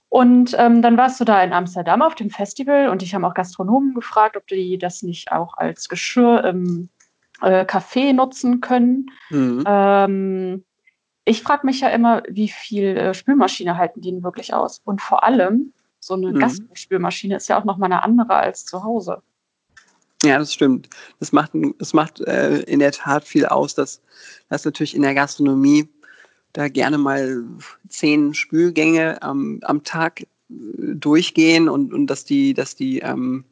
[0.09, 3.33] Und ähm, dann warst du da in Amsterdam auf dem Festival und ich habe auch
[3.33, 6.89] Gastronomen gefragt, ob die das nicht auch als Geschirr im
[7.41, 9.11] äh, Café nutzen können.
[9.29, 9.63] Mhm.
[9.65, 10.63] Ähm,
[11.25, 14.81] ich frage mich ja immer, wie viel äh, Spülmaschine halten die denn wirklich aus?
[14.85, 16.39] Und vor allem, so eine mhm.
[16.39, 19.21] Gasspülmaschine ist ja auch nochmal eine andere als zu Hause.
[20.23, 20.89] Ja, das stimmt.
[21.19, 24.01] Das macht, das macht äh, in der Tat viel aus, dass,
[24.49, 25.89] dass natürlich in der Gastronomie
[26.53, 27.43] da gerne mal
[27.89, 33.43] zehn Spülgänge ähm, am Tag äh, durchgehen und, und dass die, dass die ähm,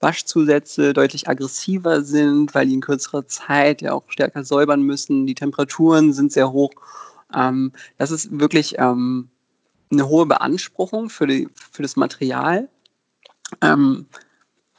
[0.00, 5.26] Waschzusätze deutlich aggressiver sind, weil die in kürzerer Zeit ja auch stärker säubern müssen.
[5.26, 6.72] Die Temperaturen sind sehr hoch.
[7.34, 9.28] Ähm, das ist wirklich ähm,
[9.90, 12.68] eine hohe Beanspruchung für, die, für das Material.
[13.60, 14.06] Ähm,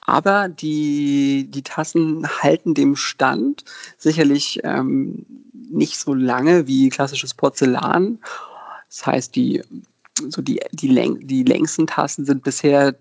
[0.01, 3.63] aber die, die Tassen halten dem Stand.
[3.97, 8.19] Sicherlich ähm, nicht so lange wie klassisches Porzellan.
[8.89, 9.61] Das heißt, die,
[10.29, 12.95] so die, die, Läng die längsten Tassen sind bisher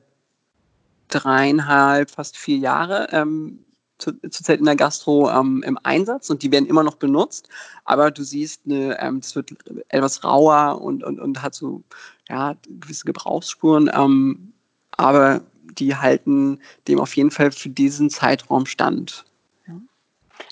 [1.09, 3.59] dreieinhalb, fast vier Jahre ähm,
[4.01, 7.49] zurzeit zu in der Gastro ähm, im Einsatz und die werden immer noch benutzt.
[7.85, 9.53] Aber du siehst, eine, ähm, wird
[9.89, 11.83] etwas rauer und, und, und hat so
[12.29, 13.91] ja, gewisse Gebrauchsspuren.
[13.95, 14.53] Ähm,
[14.97, 15.43] aber
[15.79, 16.59] die halten
[16.89, 19.25] dem auf jeden Fall für diesen Zeitraum stand.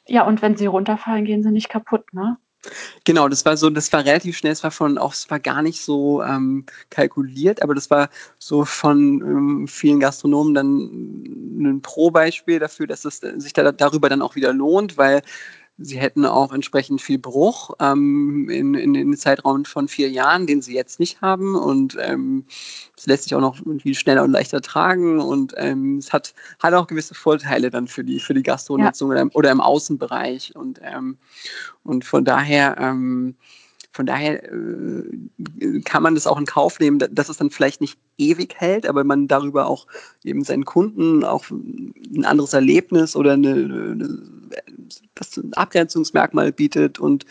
[0.06, 2.38] Ja und wenn sie runterfallen, gehen sie nicht kaputt, ne?
[3.04, 5.62] Genau, das war so, das war relativ schnell, es war von auch, es war gar
[5.62, 10.68] nicht so ähm, kalkuliert, aber das war so von ähm, vielen Gastronomen dann
[11.60, 15.22] ein Pro-Beispiel dafür, dass es sich da, darüber dann auch wieder lohnt, weil
[15.80, 20.60] Sie hätten auch entsprechend viel Bruch ähm, in, in den Zeitraum von vier Jahren, den
[20.60, 21.54] sie jetzt nicht haben.
[21.54, 22.44] Und ähm,
[22.96, 25.20] es lässt sich auch noch viel schneller und leichter tragen.
[25.20, 29.22] Und ähm, es hat, hat auch gewisse Vorteile dann für die, für die Gastronutzung ja.
[29.22, 30.56] oder, oder, im Außenbereich.
[30.56, 31.16] Und, ähm,
[31.84, 33.36] und von daher ähm,
[33.92, 37.98] von daher äh, kann man das auch in Kauf nehmen, dass es dann vielleicht nicht
[38.16, 39.88] ewig hält, aber man darüber auch
[40.22, 44.22] eben seinen Kunden auch ein anderes Erlebnis oder eine, eine,
[45.36, 47.24] ein Abgrenzungsmerkmal bietet und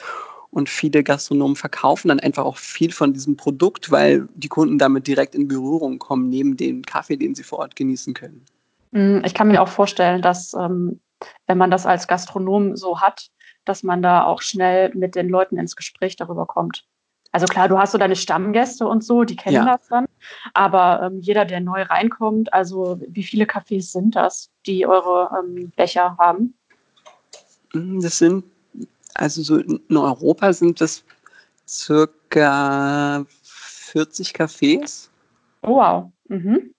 [0.50, 5.06] und viele Gastronomen verkaufen dann einfach auch viel von diesem Produkt, weil die Kunden damit
[5.06, 8.46] direkt in Berührung kommen, neben dem Kaffee, den sie vor Ort genießen können.
[8.94, 11.00] Hm, ich kann mir auch vorstellen, dass ähm,
[11.48, 13.30] wenn man das als Gastronom so hat,
[13.66, 16.86] dass man da auch schnell mit den Leuten ins Gespräch darüber kommt.
[17.32, 19.78] Also klar, du hast so deine Stammgäste und so, die kennen ja.
[19.78, 20.06] das dann.
[20.54, 25.72] Aber ähm, jeder, der neu reinkommt, also wie viele Cafés sind das, die eure ähm,
[25.76, 26.57] Becher haben?
[27.74, 28.44] Das sind,
[29.14, 31.04] also so in Europa sind das
[31.68, 35.10] circa 40 Cafés.
[35.64, 36.12] Oh, wow.
[36.30, 36.74] Mhm.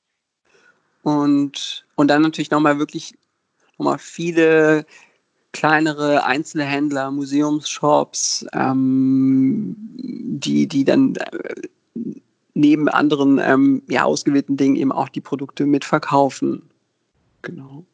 [1.03, 3.15] Und, und dann natürlich nochmal wirklich
[3.79, 4.85] nochmal viele
[5.53, 11.55] kleinere Einzelhändler, Museumsshops, ähm, die, die dann äh,
[12.55, 16.63] neben anderen ähm, ja, ausgewählten Dingen eben auch die Produkte mitverkaufen.
[17.43, 17.85] Genau.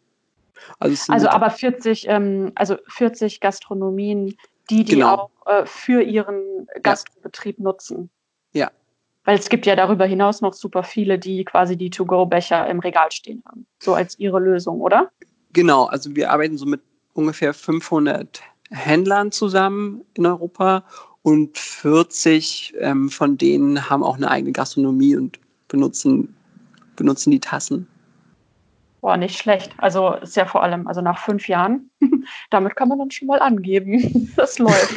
[0.79, 4.37] Also, also aber 40, ähm, also 40 Gastronomien,
[4.71, 5.15] die die genau.
[5.15, 7.65] auch äh, für ihren Gastrobetrieb ja.
[7.65, 8.11] nutzen.
[8.53, 8.71] Ja.
[9.25, 13.11] Weil es gibt ja darüber hinaus noch super viele, die quasi die To-Go-Becher im Regal
[13.11, 13.67] stehen haben.
[13.81, 15.11] So als ihre Lösung, oder?
[15.53, 16.81] Genau, also wir arbeiten so mit
[17.15, 20.85] ungefähr 500 Händlern zusammen in Europa
[21.23, 25.39] und 40 ähm, von denen haben auch eine eigene Gastronomie und
[25.69, 26.37] benutzen,
[26.97, 27.87] benutzen die Tassen.
[29.05, 29.71] Boah, nicht schlecht.
[29.77, 31.91] Also ist ja vor allem, also nach fünf Jahren,
[32.51, 34.33] damit kann man dann schon mal angeben.
[34.37, 34.95] Das läuft.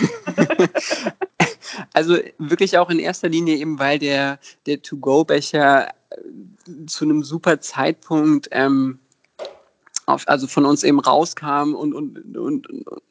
[1.92, 7.60] also wirklich auch in erster Linie eben, weil der, der To-Go-Becher äh, zu einem super
[7.60, 8.98] Zeitpunkt ähm,
[10.06, 12.68] auf, also von uns eben rauskam und, und, und,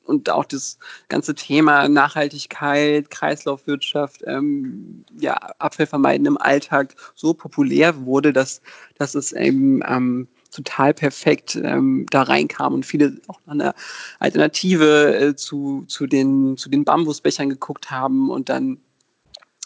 [0.06, 0.78] und auch das
[1.10, 8.62] ganze Thema Nachhaltigkeit, Kreislaufwirtschaft, ähm, ja, Abfallvermeiden im Alltag so populär wurde, dass,
[8.96, 13.74] dass es eben ähm, total perfekt ähm, da reinkam und viele auch nach einer
[14.18, 18.78] Alternative äh, zu, zu, den, zu den Bambusbechern geguckt haben und dann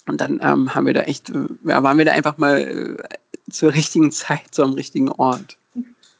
[0.07, 3.51] und dann ähm, haben wir da echt, äh, ja, waren wir da einfach mal äh,
[3.51, 5.57] zur richtigen Zeit, so am richtigen Ort.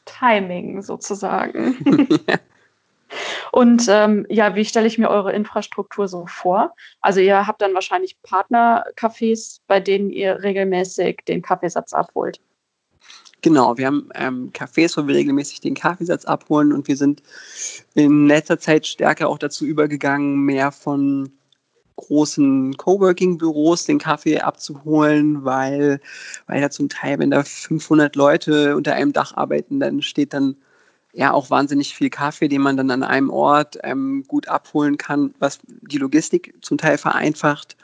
[0.05, 1.75] Timing sozusagen.
[3.51, 6.73] Und ähm, ja, wie stelle ich mir eure Infrastruktur so vor?
[7.01, 12.39] Also ihr habt dann wahrscheinlich Partnercafés, bei denen ihr regelmäßig den Kaffeesatz abholt.
[13.41, 17.23] Genau, wir haben ähm, Cafés, wo wir regelmäßig den Kaffeesatz abholen und wir sind
[17.95, 21.31] in letzter Zeit stärker auch dazu übergegangen, mehr von
[21.95, 25.99] großen Coworking-Büros den Kaffee abzuholen, weil,
[26.47, 30.55] weil ja zum Teil, wenn da 500 Leute unter einem Dach arbeiten, dann steht dann
[31.13, 35.33] ja auch wahnsinnig viel Kaffee, den man dann an einem Ort ähm, gut abholen kann,
[35.39, 37.75] was die Logistik zum Teil vereinfacht.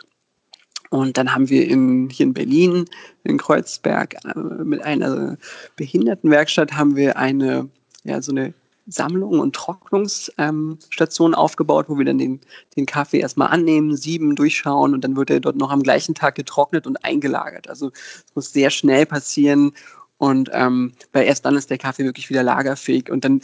[0.90, 2.86] Und dann haben wir in, hier in Berlin,
[3.24, 5.38] in Kreuzberg, äh, mit einer
[5.76, 7.70] Behindertenwerkstatt haben wir eine,
[8.04, 8.54] ja, so eine
[8.88, 12.40] Sammlung und Trocknungsstation ähm, aufgebaut, wo wir dann den,
[12.78, 16.36] den Kaffee erstmal annehmen, sieben, durchschauen und dann wird er dort noch am gleichen Tag
[16.36, 17.68] getrocknet und eingelagert.
[17.70, 19.74] Also es muss sehr schnell passieren
[20.18, 23.42] und ähm, weil erst dann ist der Kaffee wirklich wieder lagerfähig und dann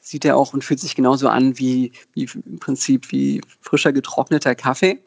[0.00, 4.54] sieht er auch und fühlt sich genauso an wie, wie im Prinzip wie frischer getrockneter
[4.54, 5.02] Kaffee.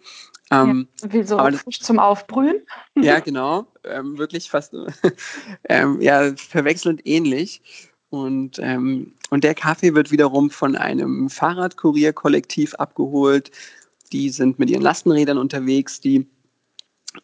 [0.52, 2.62] Ähm, ja, wie so das, zum Aufbrühen.
[2.96, 3.68] Ja, genau.
[3.84, 4.74] Ähm, wirklich fast
[5.70, 7.62] ähm, ja, verwechselnd ähnlich.
[8.10, 13.52] Und, ähm, und der Kaffee wird wiederum von einem Fahrradkurierkollektiv abgeholt.
[14.14, 16.26] Die sind mit ihren Lastenrädern unterwegs, die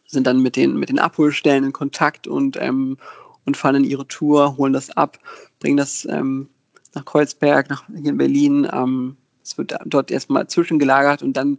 [0.08, 2.98] sind dann mit den, mit den Abholstellen in Kontakt und, ähm,
[3.46, 5.20] und fahren in ihre Tour, holen das ab,
[5.60, 6.50] bringen das ähm,
[6.94, 8.68] nach Kreuzberg, nach hier in Berlin.
[8.72, 11.58] Ähm, es wird dort erstmal zwischengelagert und dann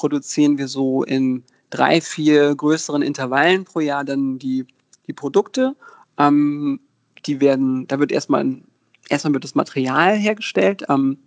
[0.00, 4.64] produzieren wir so in drei, vier größeren Intervallen pro Jahr dann die,
[5.06, 5.76] die Produkte.
[6.16, 6.80] Ähm,
[7.26, 8.62] die werden, da wird erstmal,
[9.10, 10.84] erstmal wird das Material hergestellt.
[10.88, 11.18] Ähm,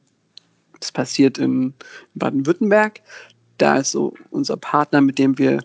[0.80, 1.76] das passiert in
[2.16, 3.02] Baden-Württemberg.
[3.60, 5.60] Da ist so unser Partner, mit dem wir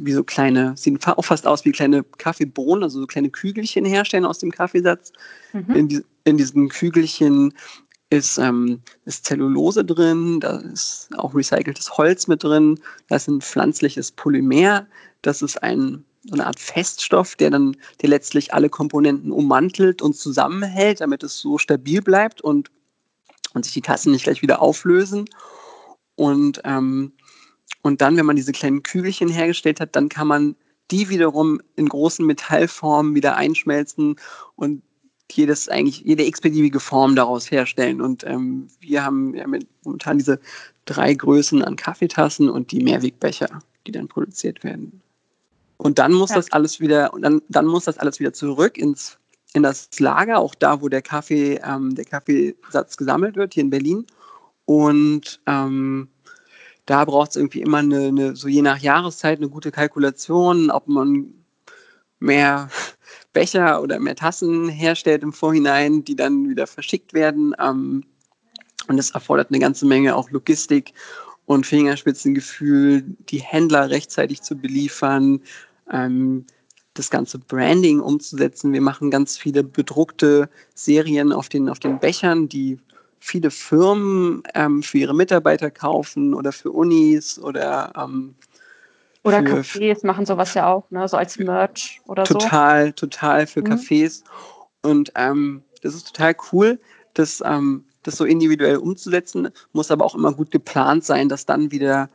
[0.00, 4.26] wie so kleine, sehen auch fast aus wie kleine Kaffeebohnen, also so kleine Kügelchen herstellen
[4.26, 5.12] aus dem Kaffeesatz.
[5.54, 5.74] Mhm.
[5.74, 7.54] In, die, in diesen Kügelchen
[8.10, 13.40] ist, ähm, ist Zellulose drin, da ist auch recyceltes Holz mit drin, da ist ein
[13.40, 14.86] pflanzliches Polymer,
[15.22, 20.14] das ist ein, so eine Art Feststoff, der dann der letztlich alle Komponenten ummantelt und
[20.14, 22.70] zusammenhält, damit es so stabil bleibt und,
[23.54, 25.24] und sich die Tassen nicht gleich wieder auflösen.
[26.14, 27.12] Und, ähm,
[27.82, 30.56] und dann, wenn man diese kleinen Kügelchen hergestellt hat, dann kann man
[30.90, 34.16] die wiederum in großen Metallformen wieder einschmelzen
[34.54, 34.82] und
[35.32, 38.00] jedes eigentlich jede x-beliebige Form daraus herstellen.
[38.00, 39.46] Und ähm, wir haben ja
[39.84, 40.40] momentan diese
[40.84, 43.48] drei Größen an Kaffeetassen und die Mehrwegbecher,
[43.86, 45.00] die dann produziert werden.
[45.78, 46.36] Und dann muss ja.
[46.36, 49.18] das alles wieder, und dann, dann muss das alles wieder zurück ins,
[49.52, 53.70] in das Lager, auch da, wo der Kaffee, ähm, der Kaffeesatz gesammelt wird, hier in
[53.70, 54.06] Berlin.
[54.64, 56.08] Und ähm,
[56.86, 60.88] da braucht es irgendwie immer eine, eine, so je nach Jahreszeit eine gute Kalkulation, ob
[60.88, 61.34] man
[62.20, 62.70] mehr
[63.36, 67.54] Becher oder mehr Tassen herstellt im Vorhinein, die dann wieder verschickt werden.
[67.60, 68.02] Ähm,
[68.88, 70.94] und das erfordert eine ganze Menge auch Logistik
[71.44, 75.40] und Fingerspitzengefühl, die Händler rechtzeitig zu beliefern,
[75.92, 76.46] ähm,
[76.94, 78.72] das ganze Branding umzusetzen.
[78.72, 82.78] Wir machen ganz viele bedruckte Serien auf den, auf den Bechern, die
[83.20, 88.34] viele Firmen ähm, für ihre Mitarbeiter kaufen oder für Unis oder ähm,
[89.26, 91.06] oder für, Cafés machen sowas ja auch, ne?
[91.08, 92.92] so als Merch oder total, so.
[92.92, 93.66] Total, total für mhm.
[93.66, 94.22] Cafés.
[94.82, 96.78] Und ähm, das ist total cool,
[97.14, 101.70] das, ähm, das so individuell umzusetzen, muss aber auch immer gut geplant sein, dass dann
[101.72, 102.08] wieder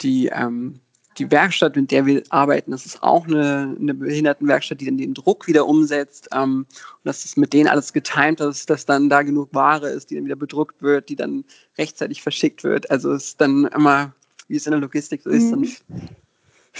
[0.00, 0.80] die, ähm,
[1.18, 5.14] die Werkstatt, mit der wir arbeiten, das ist auch eine, eine Behindertenwerkstatt, die dann den
[5.14, 6.28] Druck wieder umsetzt.
[6.32, 10.10] Ähm, und das ist mit denen alles getimt, dass, dass dann da genug Ware ist,
[10.10, 11.44] die dann wieder bedruckt wird, die dann
[11.76, 12.90] rechtzeitig verschickt wird.
[12.90, 14.14] Also es ist dann immer,
[14.48, 15.50] wie es in der Logistik so ist, mhm.
[15.50, 16.08] dann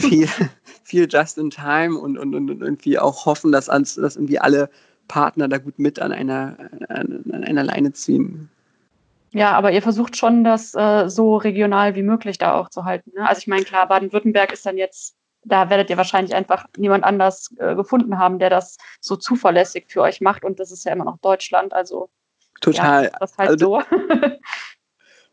[0.00, 0.28] viel,
[0.84, 4.70] viel just in time und, und, und irgendwie auch hoffen, dass, dass irgendwie alle
[5.08, 6.56] Partner da gut mit an einer,
[6.88, 8.48] an, an einer Leine ziehen.
[9.32, 13.12] Ja, aber ihr versucht schon, das äh, so regional wie möglich da auch zu halten.
[13.14, 13.28] Ne?
[13.28, 17.54] Also ich meine, klar, Baden-Württemberg ist dann jetzt, da werdet ihr wahrscheinlich einfach niemand anders
[17.58, 20.44] äh, gefunden haben, der das so zuverlässig für euch macht.
[20.44, 22.10] Und das ist ja immer noch Deutschland, also
[22.60, 23.04] total.
[23.04, 23.96] Ja, das halt also, so.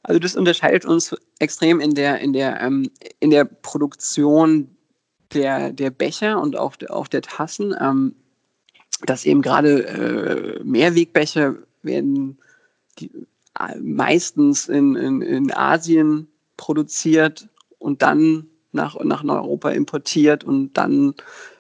[0.08, 2.90] Also das unterscheidet uns extrem in der, in der, ähm,
[3.20, 4.70] in der Produktion
[5.34, 8.16] der, der Becher und auch der, auch der Tassen, ähm,
[9.06, 12.38] dass eben gerade äh, Mehrwegbecher werden
[13.00, 13.12] die,
[13.60, 21.16] äh, meistens in, in, in Asien produziert und dann nach, nach Europa importiert und dann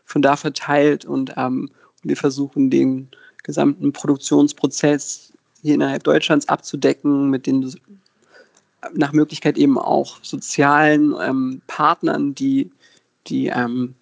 [0.05, 1.69] von da verteilt und ähm,
[2.01, 3.09] wir versuchen den
[3.43, 7.69] gesamten Produktionsprozess hier innerhalb Deutschlands abzudecken mit den
[8.93, 12.71] nach Möglichkeit eben auch sozialen ähm, Partnern, die,
[13.27, 13.95] die, ähm,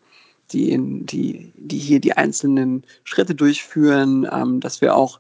[0.52, 5.20] die, in, die, die hier die einzelnen Schritte durchführen, ähm, dass wir auch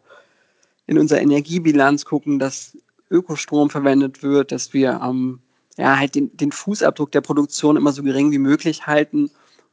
[0.87, 2.77] in unserer Energiebilanz gucken, dass
[3.09, 5.39] Ökostrom verwendet wird, dass wir ähm,
[5.77, 9.31] ja, halt den, den Fußabdruck der Produktion immer so gering wie möglich halten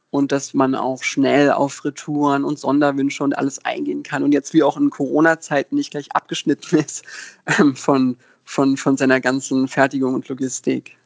[0.09, 4.23] und dass man auch schnell auf Retouren und Sonderwünsche und alles eingehen kann.
[4.23, 7.03] Und jetzt wie auch in Corona-Zeiten nicht gleich abgeschnitten ist
[7.57, 10.97] ähm, von, von, von seiner ganzen Fertigung und Logistik.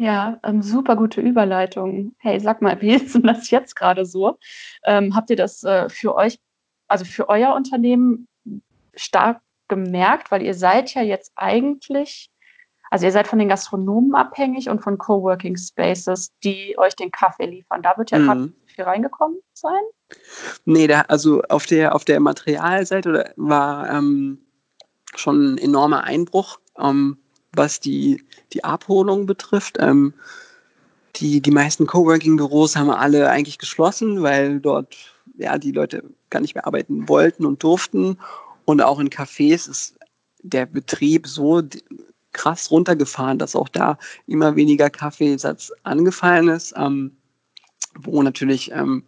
[0.00, 2.14] Ja, ähm, super gute Überleitung.
[2.16, 4.38] Hey, sag mal, wie ist denn das jetzt gerade so?
[4.84, 6.38] Ähm, habt ihr das äh, für euch,
[6.88, 8.26] also für euer Unternehmen
[8.94, 10.30] stark gemerkt?
[10.30, 12.30] Weil ihr seid ja jetzt eigentlich,
[12.90, 17.44] also ihr seid von den Gastronomen abhängig und von Coworking Spaces, die euch den Kaffee
[17.44, 17.82] liefern.
[17.82, 18.26] Da wird ja mhm.
[18.26, 19.82] gerade viel reingekommen sein.
[20.64, 24.38] Nee, da, also auf der, auf der Materialseite war ähm,
[25.14, 27.18] schon ein enormer Einbruch ähm,
[27.52, 29.76] was die, die Abholung betrifft.
[29.80, 30.14] Ähm,
[31.16, 34.96] die, die meisten Coworking-Büros haben alle eigentlich geschlossen, weil dort
[35.36, 38.18] ja, die Leute gar nicht mehr arbeiten wollten und durften.
[38.64, 39.98] Und auch in Cafés ist
[40.42, 41.62] der Betrieb so
[42.32, 47.16] krass runtergefahren, dass auch da immer weniger Kaffeesatz angefallen ist, ähm,
[47.98, 49.04] wo natürlich, ähm,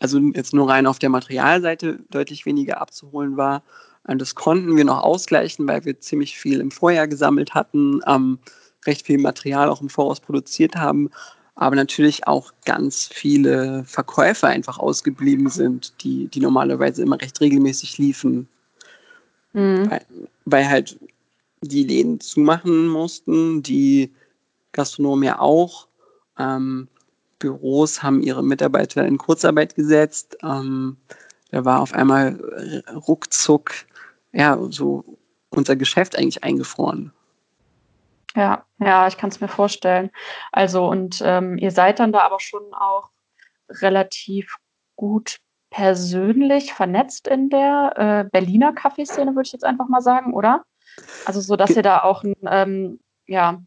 [0.00, 3.62] also jetzt nur rein auf der Materialseite deutlich weniger abzuholen war.
[4.08, 8.38] Und das konnten wir noch ausgleichen, weil wir ziemlich viel im Vorjahr gesammelt hatten, ähm,
[8.86, 11.10] recht viel Material auch im Voraus produziert haben,
[11.56, 17.98] aber natürlich auch ganz viele Verkäufe einfach ausgeblieben sind, die, die normalerweise immer recht regelmäßig
[17.98, 18.48] liefen.
[19.52, 19.90] Mhm.
[19.90, 20.06] Weil,
[20.46, 20.98] weil halt
[21.60, 24.10] die Läden zumachen mussten, die
[24.72, 25.86] Gastronomen ja auch.
[26.38, 26.88] Ähm,
[27.40, 30.38] Büros haben ihre Mitarbeiter in Kurzarbeit gesetzt.
[30.42, 30.96] Ähm,
[31.50, 32.38] da war auf einmal
[33.06, 33.72] ruckzuck
[34.38, 35.18] ja so
[35.50, 37.12] unser Geschäft eigentlich eingefroren.
[38.36, 40.10] Ja, ja, ich kann es mir vorstellen.
[40.52, 43.10] Also, und ähm, ihr seid dann da aber schon auch
[43.68, 44.56] relativ
[44.96, 45.38] gut
[45.70, 50.64] persönlich vernetzt in der äh, Berliner Kaffeeszene, würde ich jetzt einfach mal sagen, oder?
[51.24, 53.60] Also, so dass ihr da auch ein ähm, ja,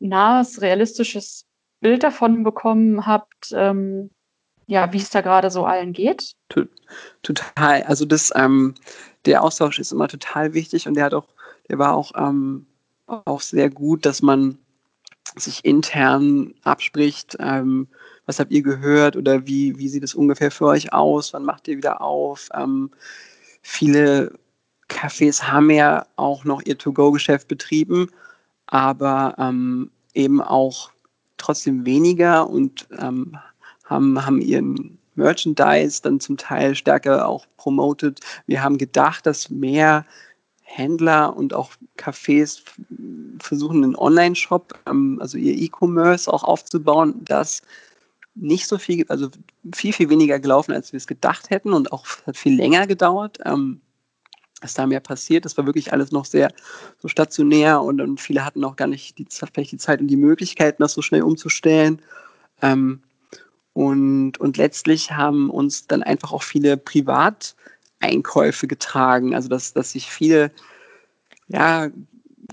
[0.00, 1.46] nahes, realistisches
[1.80, 4.10] Bild davon bekommen habt, ähm,
[4.66, 6.32] ja, wie es da gerade so allen geht.
[7.22, 7.82] Total.
[7.84, 8.74] Also das, ähm,
[9.26, 11.28] der Austausch ist immer total wichtig und der hat auch,
[11.68, 12.66] der war auch ähm,
[13.06, 14.58] auch sehr gut, dass man
[15.36, 17.88] sich intern abspricht, ähm,
[18.26, 21.68] was habt ihr gehört oder wie, wie sieht es ungefähr für euch aus, wann macht
[21.68, 22.48] ihr wieder auf.
[22.54, 22.90] Ähm,
[23.62, 24.32] viele
[24.88, 28.08] Cafés haben ja auch noch ihr To-Go-Geschäft betrieben,
[28.66, 30.90] aber ähm, eben auch
[31.36, 33.36] trotzdem weniger und ähm,
[33.84, 38.20] haben, haben ihren Merchandise dann zum Teil stärker auch promoted.
[38.46, 40.04] Wir haben gedacht, dass mehr
[40.62, 42.62] Händler und auch Cafés
[43.38, 47.62] versuchen, einen Online-Shop, ähm, also ihr E-Commerce auch aufzubauen, das
[48.34, 49.30] nicht so viel, also
[49.74, 53.38] viel, viel weniger gelaufen, als wir es gedacht hätten und auch hat viel länger gedauert.
[53.44, 53.80] Ähm,
[54.62, 55.44] was da mehr passiert.
[55.44, 56.50] Das war wirklich alles noch sehr
[56.98, 60.16] so stationär und, und viele hatten auch gar nicht die, vielleicht die Zeit und die
[60.16, 62.00] Möglichkeiten, das so schnell umzustellen.
[62.62, 63.02] Ähm,
[63.76, 67.54] und, und letztlich haben uns dann einfach auch viele privat
[68.00, 69.34] Einkäufe getragen.
[69.34, 70.50] Also dass, dass sich viele
[71.48, 71.90] ja,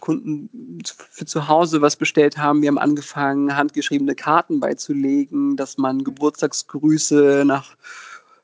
[0.02, 0.50] Kunden
[0.84, 2.62] für zu Hause was bestellt haben.
[2.62, 7.78] Wir haben angefangen, handgeschriebene Karten beizulegen, dass man Geburtstagsgrüße nach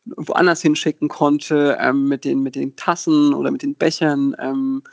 [0.05, 4.37] woanders hinschicken konnte ähm, mit, den, mit den Tassen oder mit den Bechern.
[4.39, 4.83] Ähm,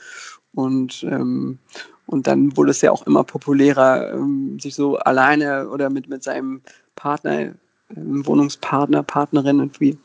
[0.55, 1.61] und, ähm,
[2.07, 6.25] und dann wurde es ja auch immer populärer, ähm, sich so alleine oder mit, mit
[6.25, 6.62] seinem
[6.96, 7.55] Partner
[7.94, 9.99] Wohnungspartner, Partnerin irgendwie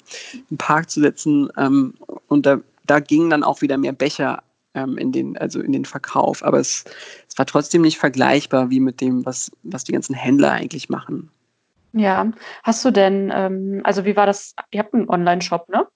[0.49, 1.49] im Park zu setzen.
[1.57, 1.95] Ähm,
[2.27, 5.85] und da, da gingen dann auch wieder mehr Becher ähm, in den, also in den
[5.85, 6.43] Verkauf.
[6.43, 6.85] Aber es,
[7.27, 11.31] es war trotzdem nicht vergleichbar wie mit dem, was, was die ganzen Händler eigentlich machen.
[11.93, 12.31] Ja,
[12.63, 14.55] hast du denn, ähm, also wie war das?
[14.71, 15.87] Ihr habt einen Online-Shop, ne?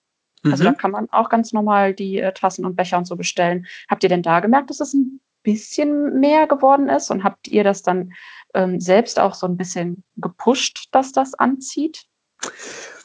[0.44, 0.68] Also mhm.
[0.68, 3.66] da kann man auch ganz normal die äh, Tassen und Becher und so bestellen.
[3.90, 7.10] Habt ihr denn da gemerkt, dass es ein bisschen mehr geworden ist?
[7.10, 8.14] Und habt ihr das dann
[8.56, 12.06] ähm, selbst auch so ein bisschen gepusht, dass das anzieht?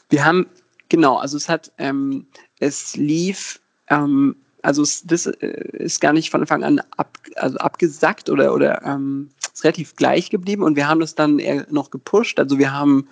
[0.09, 0.47] Wir haben,
[0.89, 2.27] genau, also es hat, ähm,
[2.59, 7.57] es lief, ähm, also es, das äh, ist gar nicht von Anfang an ab, also
[7.57, 11.91] abgesackt oder, oder ähm, ist relativ gleich geblieben und wir haben das dann eher noch
[11.91, 12.39] gepusht.
[12.39, 13.07] Also wir haben,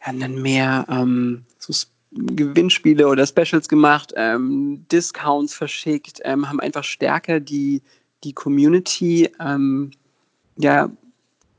[0.00, 1.72] haben dann mehr ähm, so
[2.12, 7.82] Gewinnspiele oder Specials gemacht, ähm, Discounts verschickt, ähm, haben einfach stärker die,
[8.24, 9.90] die Community ähm,
[10.56, 10.90] ja,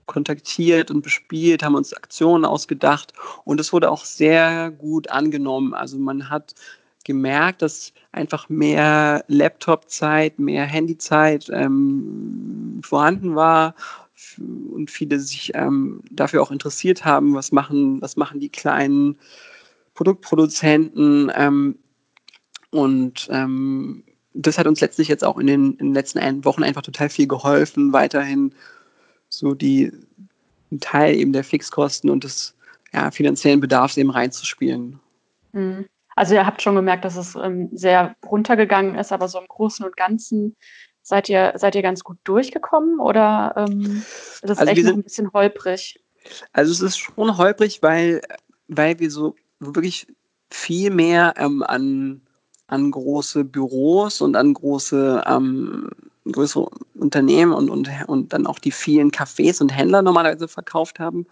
[0.07, 5.73] kontaktiert und bespielt, haben uns Aktionen ausgedacht und es wurde auch sehr gut angenommen.
[5.73, 6.55] Also man hat
[7.03, 13.75] gemerkt, dass einfach mehr Laptop-Zeit, mehr Handyzeit ähm, vorhanden war
[14.71, 19.17] und viele sich ähm, dafür auch interessiert haben, was machen, was machen die kleinen
[19.93, 21.77] Produktproduzenten ähm,
[22.71, 26.81] und ähm, das hat uns letztlich jetzt auch in den, in den letzten Wochen einfach
[26.81, 28.53] total viel geholfen, weiterhin
[29.37, 29.91] so die
[30.71, 32.55] einen Teil eben der Fixkosten und des
[32.93, 34.99] ja, finanziellen Bedarfs eben reinzuspielen.
[35.53, 35.85] Mhm.
[36.15, 39.85] Also ihr habt schon gemerkt, dass es ähm, sehr runtergegangen ist, aber so im Großen
[39.85, 40.55] und Ganzen
[41.03, 44.97] seid ihr, seid ihr ganz gut durchgekommen oder ähm, ist das also echt sind, noch
[44.97, 45.99] ein bisschen holprig?
[46.53, 48.21] Also es ist schon holprig, weil,
[48.67, 50.07] weil wir so wirklich
[50.49, 52.21] viel mehr ähm, an,
[52.65, 55.89] an große Büros und an große ähm,
[56.31, 61.25] größere Unternehmen und, und, und dann auch die vielen Cafés und Händler normalerweise verkauft haben.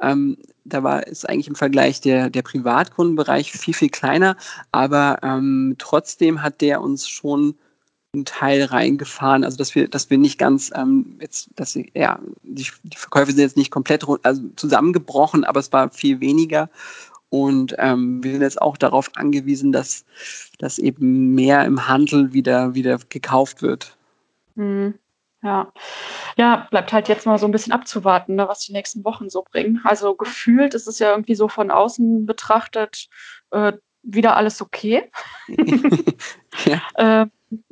[0.00, 4.36] Ähm, da war ist eigentlich im Vergleich der, der Privatkundenbereich viel, viel kleiner,
[4.72, 7.54] aber ähm, trotzdem hat der uns schon
[8.14, 12.66] einen Teil reingefahren, also dass wir, dass wir nicht ganz ähm, jetzt, dass ja, die,
[12.82, 16.68] die Verkäufe sind jetzt nicht komplett also zusammengebrochen, aber es war viel weniger.
[17.30, 20.04] Und ähm, wir sind jetzt auch darauf angewiesen, dass,
[20.58, 23.96] dass eben mehr im Handel wieder, wieder gekauft wird.
[24.54, 24.98] Mhm.
[25.42, 25.72] Ja.
[26.36, 29.42] Ja, bleibt halt jetzt mal so ein bisschen abzuwarten, ne, was die nächsten Wochen so
[29.42, 29.80] bringen.
[29.84, 33.08] Also gefühlt ist es ja irgendwie so von außen betrachtet
[33.50, 33.72] äh,
[34.02, 35.10] wieder alles okay.
[36.64, 36.82] ja.
[37.24, 37.26] äh,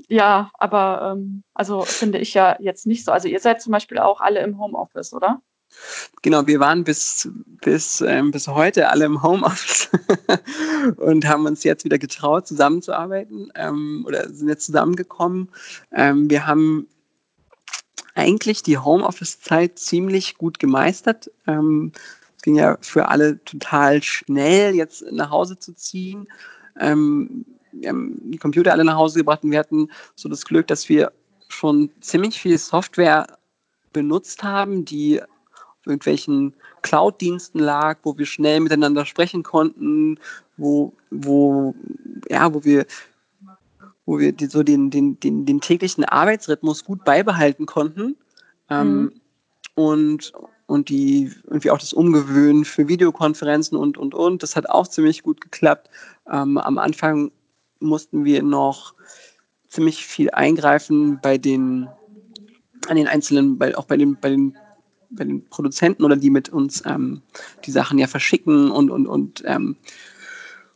[0.09, 3.13] ja, aber ähm, also finde ich ja jetzt nicht so.
[3.13, 5.41] Also ihr seid zum Beispiel auch alle im Homeoffice, oder?
[6.23, 7.29] Genau, wir waren bis,
[7.63, 9.89] bis, ähm, bis heute alle im Homeoffice
[10.97, 15.49] und haben uns jetzt wieder getraut, zusammenzuarbeiten ähm, oder sind jetzt zusammengekommen.
[15.93, 16.87] Ähm, wir haben
[18.15, 21.31] eigentlich die Homeoffice-Zeit ziemlich gut gemeistert.
[21.47, 21.93] Ähm,
[22.37, 26.29] es ging ja für alle total schnell, jetzt nach Hause zu ziehen.
[26.79, 30.67] Ähm, wir haben die Computer alle nach Hause gebracht und wir hatten so das Glück,
[30.67, 31.13] dass wir
[31.49, 33.27] schon ziemlich viel Software
[33.93, 35.21] benutzt haben, die
[35.87, 40.19] irgendwelchen Cloud-Diensten lag, wo wir schnell miteinander sprechen konnten,
[40.57, 41.75] wo, wo,
[42.29, 42.87] ja, wo wir,
[44.07, 48.17] wo wir die, so den, den, den, den täglichen Arbeitsrhythmus gut beibehalten konnten.
[48.69, 49.13] Ähm, mhm.
[49.75, 50.33] und,
[50.67, 54.43] und die irgendwie auch das Umgewöhnen für Videokonferenzen und und und.
[54.43, 55.91] Das hat auch ziemlich gut geklappt.
[56.31, 57.33] Ähm, am Anfang
[57.81, 58.95] mussten wir noch
[59.69, 61.89] ziemlich viel eingreifen bei den
[62.89, 64.57] an den einzelnen, bei, auch bei den, bei den
[65.11, 67.23] bei den Produzenten oder die mit uns ähm,
[67.65, 69.77] die Sachen ja verschicken und, und, und, ähm,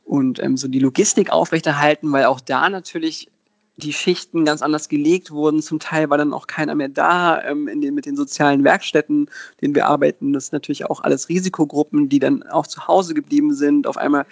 [0.05, 3.30] und ähm, so die Logistik aufrechterhalten, weil auch da natürlich
[3.76, 5.61] die Schichten ganz anders gelegt wurden.
[5.61, 9.28] Zum Teil war dann auch keiner mehr da ähm, in den, mit den sozialen Werkstätten,
[9.61, 10.32] denen wir arbeiten.
[10.32, 13.87] Das sind natürlich auch alles Risikogruppen, die dann auch zu Hause geblieben sind.
[13.87, 14.26] Auf einmal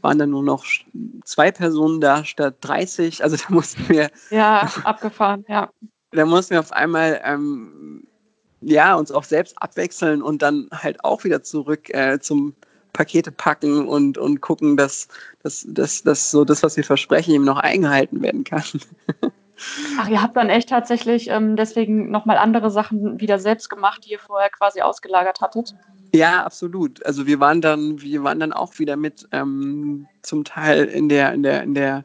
[0.00, 0.64] waren dann nur noch
[1.24, 3.22] zwei Personen da statt 30.
[3.22, 4.10] Also da mussten wir.
[4.30, 5.70] Ja, abgefahren, ja.
[6.12, 7.95] Da mussten wir auf einmal ähm,
[8.60, 12.54] ja, uns auch selbst abwechseln und dann halt auch wieder zurück äh, zum
[12.92, 15.08] Pakete packen und, und gucken, dass,
[15.42, 18.64] dass, dass, dass so das, was wir versprechen, eben noch eingehalten werden kann.
[19.98, 24.12] Ach, ihr habt dann echt tatsächlich ähm, deswegen nochmal andere Sachen wieder selbst gemacht, die
[24.12, 25.74] ihr vorher quasi ausgelagert hattet?
[26.14, 27.04] Ja, absolut.
[27.04, 31.32] Also wir waren dann, wir waren dann auch wieder mit ähm, zum Teil in der,
[31.32, 32.04] in der, in der,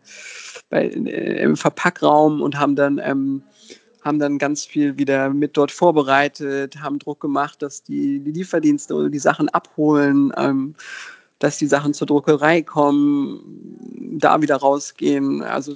[0.70, 3.43] bei, in, im Verpackraum und haben dann ähm,
[4.02, 9.10] haben dann ganz viel wieder mit dort vorbereitet, haben Druck gemacht, dass die, die Lieferdienste
[9.10, 10.76] die Sachen abholen, ähm,
[11.39, 15.43] dass die Sachen zur Druckerei kommen, da wieder rausgehen.
[15.43, 15.76] Also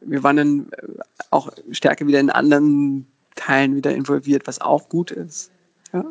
[0.00, 5.10] wir waren dann äh, auch stärker wieder in anderen Teilen wieder involviert, was auch gut
[5.10, 5.50] ist.
[5.92, 6.04] Ja,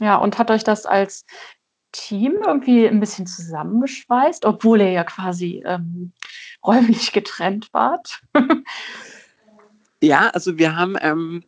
[0.00, 1.24] ja und hat euch das als
[1.92, 6.12] Team irgendwie ein bisschen zusammengeschweißt, obwohl ihr ja quasi ähm,
[6.64, 8.20] räumlich getrennt wart?
[10.02, 11.44] Ja, also wir haben, ähm,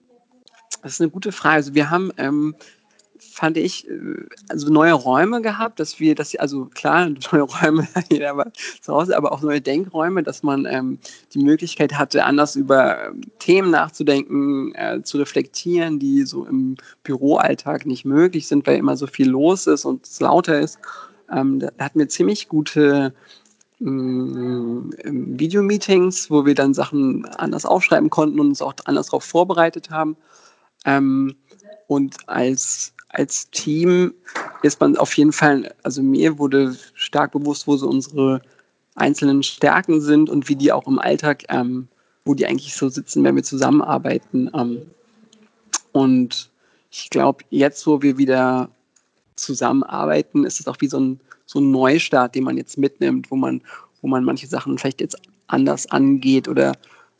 [0.82, 1.56] das ist eine gute Frage.
[1.56, 2.54] Also wir haben, ähm,
[3.18, 8.36] fand ich, äh, also neue Räume gehabt, dass wir, dass also klar, neue Räume, jeder
[8.36, 10.98] war zu Hause, aber auch neue Denkräume, dass man ähm,
[11.32, 17.86] die Möglichkeit hatte, anders über ähm, Themen nachzudenken, äh, zu reflektieren, die so im Büroalltag
[17.86, 20.78] nicht möglich sind, weil immer so viel los ist und es lauter ist.
[21.32, 23.14] Ähm, da hatten wir ziemlich gute
[23.84, 30.16] Videomeetings, wo wir dann Sachen anders aufschreiben konnten und uns auch anders darauf vorbereitet haben.
[30.84, 31.34] Ähm,
[31.88, 34.14] und als, als Team
[34.62, 38.40] ist man auf jeden Fall, also mir wurde stark bewusst, wo so unsere
[38.94, 41.88] einzelnen Stärken sind und wie die auch im Alltag, ähm,
[42.24, 44.50] wo die eigentlich so sitzen, wenn wir zusammenarbeiten.
[44.54, 44.82] Ähm,
[45.92, 46.50] und
[46.90, 48.70] ich glaube, jetzt, wo wir wieder
[49.42, 51.20] zusammenarbeiten, ist es auch wie so ein
[51.52, 53.62] so ein Neustart, den man jetzt mitnimmt, wo man,
[54.00, 55.16] wo man manche Sachen vielleicht jetzt
[55.46, 56.72] anders angeht oder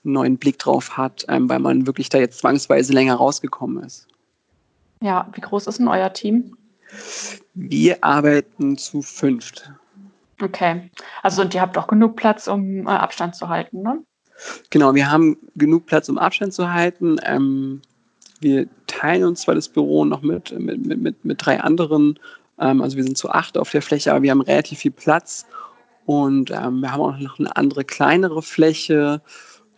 [0.04, 4.08] einen neuen Blick drauf hat, ähm, weil man wirklich da jetzt zwangsweise länger rausgekommen ist.
[5.00, 6.56] Ja, wie groß ist denn euer Team?
[7.54, 9.70] Wir arbeiten zu fünft.
[10.40, 10.90] Okay.
[11.22, 14.02] Also und ihr habt auch genug Platz, um äh, Abstand zu halten, ne?
[14.70, 17.16] Genau, wir haben genug Platz, um Abstand zu halten.
[17.22, 17.80] Ähm,
[18.40, 22.18] wir teilen uns zwar das Büro noch mit, mit, mit, mit drei anderen
[22.62, 25.46] ähm, also wir sind zu acht auf der Fläche, aber wir haben relativ viel Platz
[26.06, 29.20] und ähm, wir haben auch noch eine andere kleinere Fläche,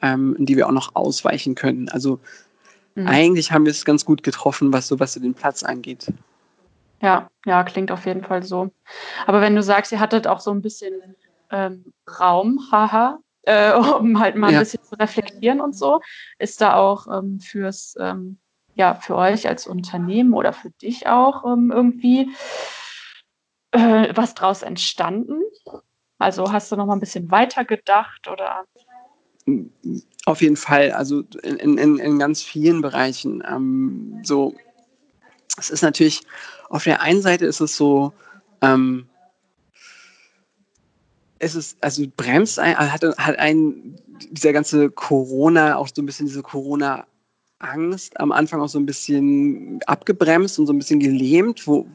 [0.02, 1.88] ähm, in die wir auch noch ausweichen können.
[1.88, 2.20] Also
[2.94, 3.06] mhm.
[3.06, 6.12] eigentlich haben wir es ganz gut getroffen, was so, was so den Platz angeht.
[7.00, 8.70] Ja, ja, klingt auf jeden Fall so.
[9.26, 10.94] Aber wenn du sagst, ihr hattet auch so ein bisschen
[11.50, 14.60] ähm, Raum, haha, äh, um halt mal ein ja.
[14.60, 16.00] bisschen zu reflektieren und so,
[16.38, 18.38] ist da auch ähm, fürs ähm,
[18.74, 22.30] ja für euch als Unternehmen oder für dich auch ähm, irgendwie
[23.72, 25.40] äh, was draus entstanden?
[26.18, 28.64] Also hast du noch mal ein bisschen weiter gedacht oder?
[30.24, 33.42] Auf jeden Fall, also in, in, in ganz vielen Bereichen.
[33.46, 34.54] Ähm, so,
[35.58, 36.22] es ist natürlich,
[36.70, 38.12] auf der einen Seite ist es so,
[38.62, 39.06] ähm,
[41.38, 44.00] es ist, also bremst ein, hat, hat ein,
[44.30, 47.06] dieser ganze Corona, auch so ein bisschen diese Corona-
[47.64, 51.86] Angst am Anfang auch so ein bisschen abgebremst und so ein bisschen gelähmt, wo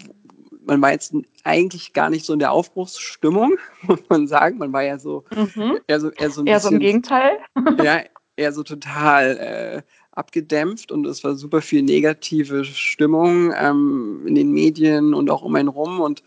[0.65, 1.13] man war jetzt
[1.43, 4.59] eigentlich gar nicht so in der Aufbruchsstimmung, muss man sagen.
[4.59, 5.79] Man war ja so mhm.
[5.87, 7.39] eher so, eher so, ein eher bisschen, so im Gegenteil.
[7.83, 8.01] ja,
[8.35, 14.51] eher so total äh, abgedämpft und es war super viel negative Stimmung ähm, in den
[14.51, 16.23] Medien und auch um einen rum und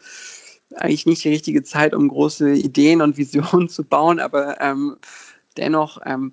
[0.76, 4.97] eigentlich nicht die richtige Zeit, um große Ideen und Visionen zu bauen, aber ähm,
[5.57, 6.32] dennoch ähm,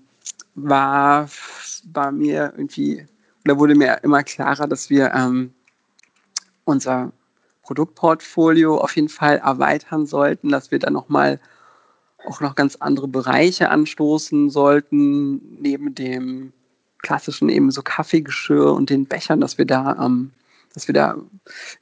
[0.56, 1.30] war,
[1.94, 3.06] war mir irgendwie,
[3.46, 5.54] oder wurde mir immer klarer, dass wir ähm,
[6.64, 7.12] unser
[7.64, 11.40] Produktportfolio auf jeden Fall erweitern sollten, dass wir dann nochmal
[12.26, 16.54] auch noch ganz andere Bereiche anstoßen sollten, neben dem
[17.02, 20.32] klassischen eben so Kaffeegeschirr und den Bechern, dass wir da, ähm,
[20.74, 21.16] dass wir da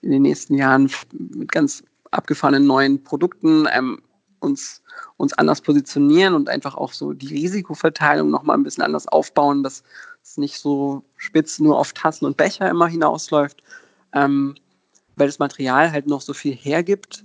[0.01, 4.01] in den nächsten Jahren mit ganz abgefahrenen neuen Produkten ähm,
[4.39, 4.81] uns,
[5.17, 9.83] uns anders positionieren und einfach auch so die Risikoverteilung nochmal ein bisschen anders aufbauen, dass
[10.23, 13.63] es nicht so spitz nur auf Tassen und Becher immer hinausläuft,
[14.13, 14.55] ähm,
[15.15, 17.23] weil das Material halt noch so viel hergibt.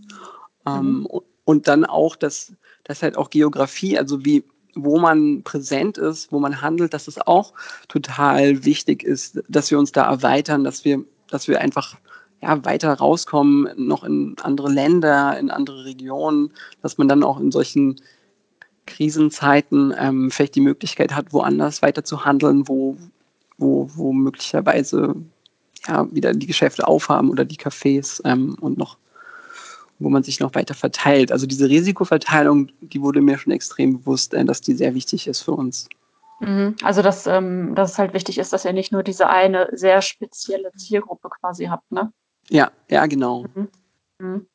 [0.67, 1.09] Ähm, mhm.
[1.45, 2.53] Und dann auch, dass,
[2.85, 4.45] dass halt auch Geografie, also wie,
[4.75, 7.53] wo man präsent ist, wo man handelt, dass es auch
[7.89, 11.97] total wichtig ist, dass wir uns da erweitern, dass wir, dass wir einfach
[12.43, 17.53] ja, weiter rauskommen, noch in andere Länder, in andere Regionen, dass man dann auch in
[17.53, 18.01] solchen
[18.87, 22.97] Krisenzeiten ähm, vielleicht die Möglichkeit hat, woanders weiter zu handeln, wo,
[23.59, 25.15] wo, wo möglicherweise
[25.87, 28.99] ja, wieder die Geschäfte aufhaben oder die Cafés ähm, und noch,
[30.01, 31.31] wo man sich noch weiter verteilt.
[31.31, 35.43] Also diese Risikoverteilung, die wurde mir schon extrem bewusst, äh, dass die sehr wichtig ist
[35.43, 35.89] für uns.
[36.41, 36.75] Mhm.
[36.83, 40.03] Also dass, ähm, dass es halt wichtig ist, dass ihr nicht nur diese eine sehr
[40.03, 42.13] spezielle Zielgruppe quasi habt, ne?
[42.51, 43.45] Ja, ja, genau.
[43.55, 43.69] Mhm.
[44.19, 44.47] Mhm.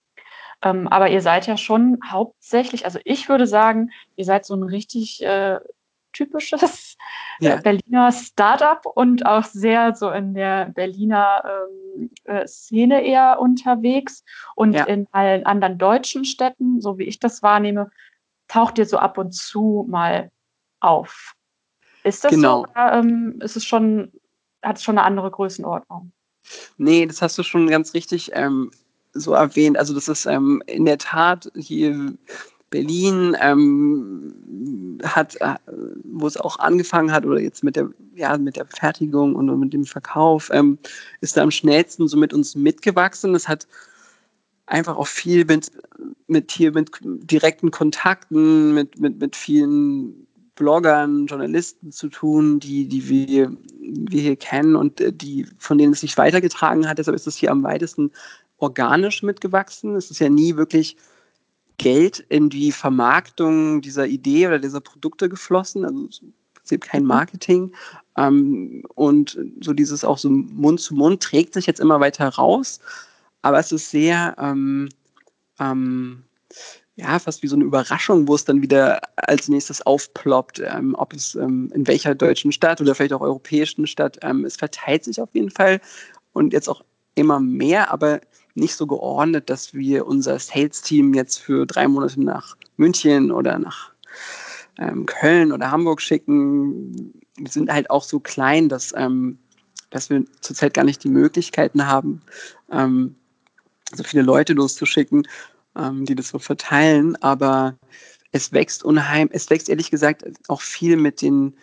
[0.63, 4.63] Ähm, aber ihr seid ja schon hauptsächlich, also ich würde sagen, ihr seid so ein
[4.63, 5.59] richtig äh,
[6.13, 6.97] typisches
[7.39, 7.55] äh, ja.
[7.57, 14.23] Berliner Startup und auch sehr so in der Berliner ähm, äh, Szene eher unterwegs.
[14.55, 14.85] Und ja.
[14.85, 17.91] in allen anderen deutschen Städten, so wie ich das wahrnehme,
[18.47, 20.31] taucht ihr so ab und zu mal
[20.79, 21.33] auf.
[22.03, 22.63] Ist das genau.
[22.63, 22.71] so?
[22.71, 24.11] Oder, ähm, ist es schon,
[24.63, 26.11] hat es schon eine andere Größenordnung?
[26.77, 28.71] Nee, das hast du schon ganz richtig ähm,
[29.13, 29.77] so erwähnt.
[29.77, 32.13] Also das ist ähm, in der Tat hier
[32.69, 35.55] Berlin ähm, hat, äh,
[36.03, 39.73] wo es auch angefangen hat oder jetzt mit der, ja, mit der Fertigung und mit
[39.73, 40.77] dem Verkauf, ähm,
[41.21, 43.35] ist da am schnellsten so mit uns mitgewachsen.
[43.35, 43.67] Es hat
[44.65, 45.71] einfach auch viel mit,
[46.27, 50.27] mit hier mit direkten Kontakten, mit, mit, mit vielen
[50.57, 55.93] Bloggern, Journalisten zu tun, die, die wir, wir hier kennen und äh, die, von denen
[55.93, 56.97] es sich weitergetragen hat.
[56.97, 58.11] Deshalb ist es hier am weitesten
[58.57, 59.95] organisch mitgewachsen.
[59.95, 60.97] Es ist ja nie wirklich
[61.77, 65.85] Geld in die Vermarktung dieser Idee oder dieser Produkte geflossen.
[65.85, 66.07] Also
[66.63, 67.07] es gibt kein mhm.
[67.07, 67.73] Marketing.
[68.17, 72.79] Ähm, und so dieses auch so Mund zu Mund trägt sich jetzt immer weiter raus.
[73.43, 74.89] Aber es ist sehr, ähm,
[75.59, 76.23] ähm,
[76.97, 81.13] ja, fast wie so eine Überraschung, wo es dann wieder als nächstes aufploppt, ähm, ob
[81.13, 85.21] es ähm, in welcher deutschen Stadt oder vielleicht auch europäischen Stadt, ähm, es verteilt sich
[85.21, 85.79] auf jeden Fall
[86.33, 86.83] und jetzt auch
[87.13, 88.19] immer mehr, aber
[88.55, 93.91] nicht so geordnet, dass wir unser Sales-Team jetzt für drei Monate nach München oder nach
[94.79, 97.13] ähm, Köln oder Hamburg schicken.
[97.37, 99.37] Wir sind halt auch so klein, dass, ähm,
[99.91, 102.23] dass wir zurzeit gar nicht die Möglichkeiten haben,
[102.71, 103.15] ähm,
[103.93, 105.27] so viele Leute loszuschicken
[105.78, 107.15] ähm, die das so verteilen.
[107.21, 107.75] Aber
[108.32, 111.53] es wächst unheim, es wächst ehrlich gesagt auch viel mit den,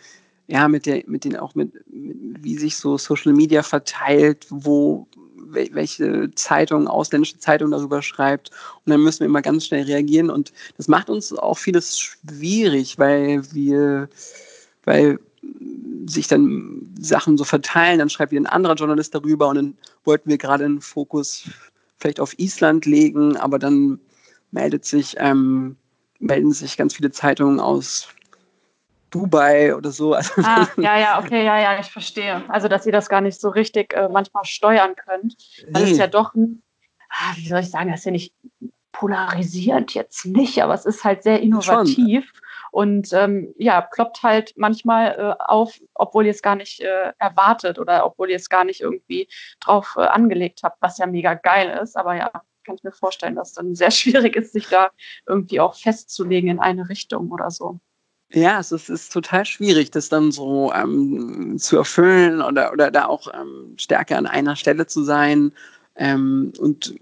[0.46, 5.06] ja, mit der, mit den auch mit, mit wie sich so Social Media verteilt, wo
[5.54, 8.50] welche Zeitung, ausländische Zeitung darüber schreibt.
[8.84, 10.30] Und dann müssen wir immer ganz schnell reagieren.
[10.30, 14.08] Und das macht uns auch vieles schwierig, weil wir,
[14.84, 15.18] weil
[16.06, 20.28] sich dann Sachen so verteilen, dann schreibt wieder ein anderer Journalist darüber und dann wollten
[20.30, 21.48] wir gerade einen Fokus
[22.04, 23.98] vielleicht auf Island legen, aber dann
[24.50, 25.78] meldet sich, ähm,
[26.18, 28.08] melden sich ganz viele Zeitungen aus
[29.08, 30.12] Dubai oder so.
[30.12, 32.44] Also ah, ja, ja, okay, ja, ja, ich verstehe.
[32.50, 35.34] Also, dass ihr das gar nicht so richtig äh, manchmal steuern könnt.
[35.70, 35.88] Weil nee.
[35.88, 36.62] es ist ja doch ein,
[37.08, 38.34] ah, wie soll ich sagen, das ist ja nicht
[38.92, 42.26] polarisierend jetzt nicht, aber es ist halt sehr innovativ.
[42.26, 42.43] Schon.
[42.74, 47.78] Und ähm, ja, ploppt halt manchmal äh, auf, obwohl ihr es gar nicht äh, erwartet
[47.78, 49.28] oder obwohl ihr es gar nicht irgendwie
[49.60, 51.96] drauf äh, angelegt habt, was ja mega geil ist.
[51.96, 52.32] Aber ja,
[52.64, 54.90] kann ich mir vorstellen, dass es dann sehr schwierig ist, sich da
[55.28, 57.78] irgendwie auch festzulegen in eine Richtung oder so.
[58.32, 63.04] Ja, es ist, ist total schwierig, das dann so ähm, zu erfüllen oder, oder da
[63.04, 65.52] auch ähm, stärker an einer Stelle zu sein.
[65.94, 66.92] Ähm, und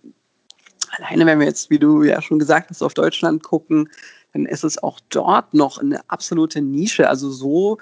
[0.99, 3.89] alleine, wenn wir jetzt, wie du ja schon gesagt hast, auf Deutschland gucken,
[4.33, 7.09] dann ist es auch dort noch eine absolute Nische.
[7.09, 7.79] Also so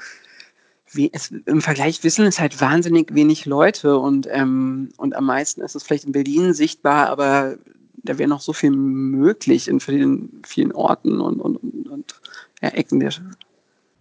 [1.13, 5.77] es, im Vergleich wissen es halt wahnsinnig wenig Leute und, ähm, und am meisten ist
[5.77, 7.57] es vielleicht in Berlin sichtbar, aber
[8.03, 12.21] da wäre noch so viel möglich in vielen, vielen Orten und, und, und, und
[12.63, 13.13] ja, Ecken der,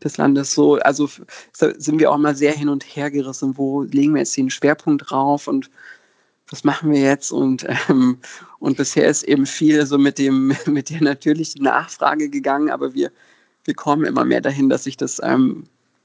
[0.03, 0.53] des Landes.
[0.53, 1.09] So, also
[1.51, 5.09] sind wir auch mal sehr hin und her gerissen, wo legen wir jetzt den Schwerpunkt
[5.09, 5.69] drauf und
[6.49, 7.31] was machen wir jetzt?
[7.31, 8.17] Und, ähm,
[8.59, 13.11] und bisher ist eben viel so mit dem, mit der natürlichen Nachfrage gegangen, aber wir,
[13.63, 15.63] wir kommen immer mehr dahin, dass sich das ähm,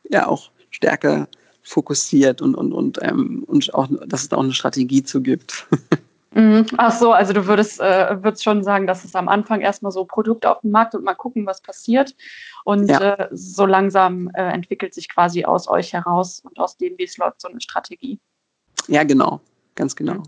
[0.09, 1.29] ja auch stärker
[1.63, 5.67] fokussiert und, und, und, ähm, und auch, dass es da auch eine Strategie zu gibt.
[6.35, 6.67] Mhm.
[6.79, 10.05] Ach so, also du würdest, äh, würdest schon sagen, dass es am Anfang erstmal so
[10.05, 12.15] Produkte auf dem Markt und mal gucken, was passiert.
[12.65, 13.15] Und ja.
[13.15, 17.17] äh, so langsam äh, entwickelt sich quasi aus euch heraus und aus dem, wie es
[17.19, 18.19] läuft, so eine Strategie.
[18.89, 19.41] Ja, genau,
[19.77, 20.25] ganz genau.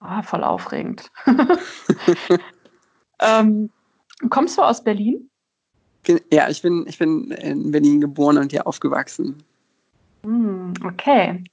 [0.00, 1.10] Ah, voll aufregend.
[3.20, 3.70] ähm,
[4.30, 5.30] kommst du aus Berlin?
[6.32, 9.42] Ja, ich bin, ich bin in Berlin geboren und hier aufgewachsen.
[10.22, 11.44] Hm, okay.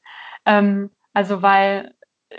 [0.46, 1.94] Ähm, also weil
[2.30, 2.38] äh,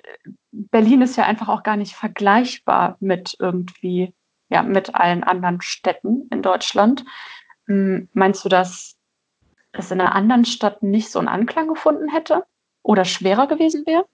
[0.52, 4.14] Berlin ist ja einfach auch gar nicht vergleichbar mit irgendwie,
[4.48, 7.04] ja, mit allen anderen Städten in Deutschland.
[7.66, 8.96] Hm, meinst du, dass
[9.72, 12.44] es in einer anderen Stadt nicht so einen Anklang gefunden hätte
[12.82, 14.06] oder schwerer gewesen wäre?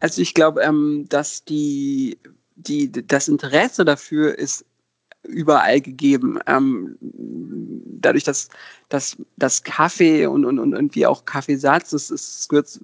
[0.00, 2.18] Also ich glaube, ähm, dass die,
[2.56, 4.64] die, das Interesse dafür ist
[5.22, 6.38] überall gegeben.
[6.46, 8.48] Ähm, dadurch, dass,
[8.88, 12.78] dass, dass Kaffee und, und, und irgendwie auch Kaffeesatz, es, gehört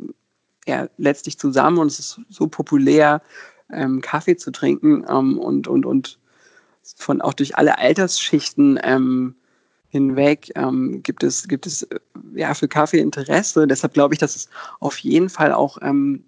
[0.66, 3.22] ja letztlich zusammen und es ist so populär,
[3.72, 6.18] ähm, Kaffee zu trinken ähm, und, und, und
[6.96, 9.34] von auch durch alle Altersschichten ähm,
[9.88, 11.86] hinweg ähm, gibt es, gibt es
[12.34, 13.66] ja für Kaffee Interesse.
[13.66, 14.48] Deshalb glaube ich, dass es
[14.80, 16.24] auf jeden Fall auch ähm,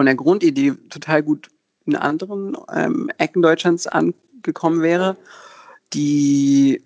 [0.00, 1.50] von der Grundidee total gut
[1.84, 5.18] in anderen ähm, Ecken Deutschlands angekommen wäre.
[5.92, 6.82] Die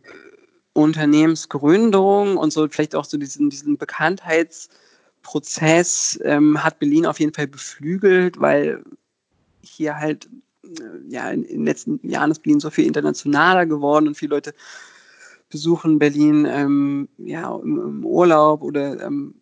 [0.72, 7.46] Unternehmensgründung und so vielleicht auch so diesen, diesen Bekanntheitsprozess ähm, hat Berlin auf jeden Fall
[7.46, 8.82] beflügelt, weil
[9.62, 10.28] hier halt
[10.64, 14.34] äh, ja in, in, den letzten Jahren ist Berlin so viel internationaler geworden und viele
[14.34, 14.54] Leute
[15.50, 19.36] besuchen Berlin ähm, ja im, im, Urlaub oder ähm,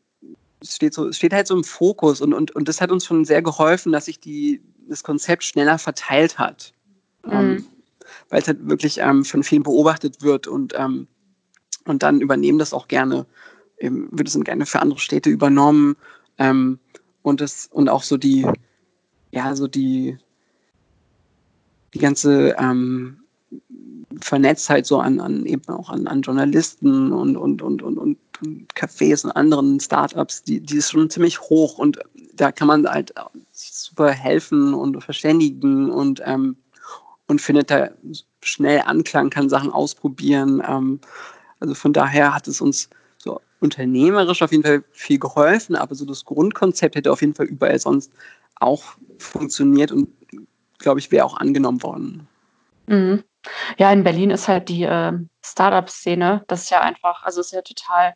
[0.64, 3.24] steht, so, es steht halt so im Fokus und, und, und das hat uns schon
[3.24, 6.72] sehr geholfen, dass sich die, das Konzept schneller verteilt hat.
[7.24, 7.32] Mhm.
[7.32, 7.66] Ähm,
[8.28, 11.06] weil es halt wirklich ähm, von vielen beobachtet wird und, ähm,
[11.84, 13.26] und dann übernehmen das auch gerne,
[13.78, 15.96] eben, wird es dann gerne für andere Städte übernommen
[16.38, 16.78] ähm,
[17.22, 18.46] und, das, und auch so die,
[19.30, 20.18] ja, so die,
[21.94, 23.21] die ganze ähm,
[24.20, 28.18] Vernetztheit so an, an eben auch an, an Journalisten und, und, und, und, und
[28.74, 31.98] Cafés und anderen Startups, die, die ist schon ziemlich hoch und
[32.34, 33.14] da kann man halt
[33.52, 36.56] super helfen und verständigen und, ähm,
[37.28, 37.90] und findet da
[38.40, 40.62] schnell Anklang, kann Sachen ausprobieren.
[40.66, 41.00] Ähm,
[41.60, 42.88] also von daher hat es uns
[43.18, 47.46] so unternehmerisch auf jeden Fall viel geholfen, aber so das Grundkonzept hätte auf jeden Fall
[47.46, 48.10] überall sonst
[48.56, 48.82] auch
[49.18, 50.08] funktioniert und
[50.78, 52.28] glaube ich, wäre auch angenommen worden.
[52.86, 53.22] Mhm.
[53.78, 55.12] Ja, in Berlin ist halt die äh,
[55.45, 58.14] Startup-Szene, das ist ja einfach, also ist ja total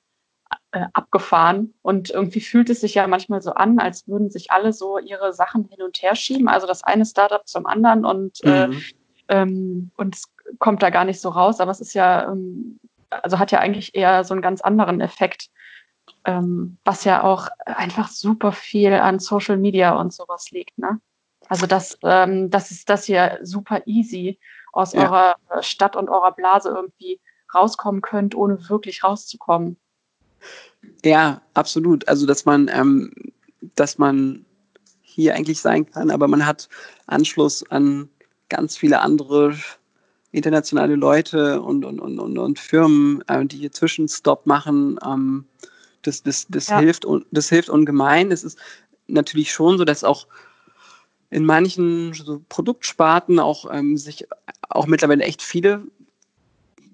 [0.71, 4.73] äh, abgefahren und irgendwie fühlt es sich ja manchmal so an, als würden sich alle
[4.73, 8.69] so ihre Sachen hin und her schieben, also das eine Startup zum anderen und, äh,
[8.69, 8.73] mhm.
[9.29, 10.25] äh, ähm, und es
[10.59, 12.79] kommt da gar nicht so raus, aber es ist ja, ähm,
[13.11, 15.49] also hat ja eigentlich eher so einen ganz anderen Effekt,
[16.25, 21.01] ähm, was ja auch einfach super viel an Social Media und sowas liegt, ne?
[21.49, 24.39] Also das, ähm, das ist das hier super easy
[24.77, 25.03] aus ja.
[25.03, 27.21] eurer Stadt und eurer Blase irgendwie
[27.55, 29.77] rauskommen könnt, ohne wirklich rauszukommen.
[31.05, 32.07] Ja, absolut.
[32.09, 33.13] Also dass man, ähm,
[33.75, 34.45] dass man
[35.01, 36.69] hier eigentlich sein kann, aber man hat
[37.07, 38.09] Anschluss an
[38.49, 39.57] ganz viele andere
[40.33, 44.99] internationale Leute und, und, und, und, und Firmen, äh, die hier Zwischenstopp machen.
[45.05, 45.47] Ähm,
[46.03, 46.79] das das, das, ja.
[46.79, 48.31] hilft, das hilft ungemein.
[48.31, 48.59] Es ist
[49.07, 50.27] natürlich schon so, dass auch
[51.31, 54.27] in manchen so Produktsparten auch ähm, sich
[54.69, 55.83] auch mittlerweile echt viele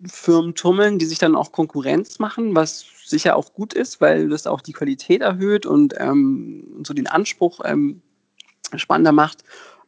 [0.07, 4.47] Firmen tummeln, die sich dann auch Konkurrenz machen, was sicher auch gut ist, weil das
[4.47, 8.03] auch die Qualität erhöht und ähm, so den Anspruch ähm,
[8.75, 9.45] spannender macht.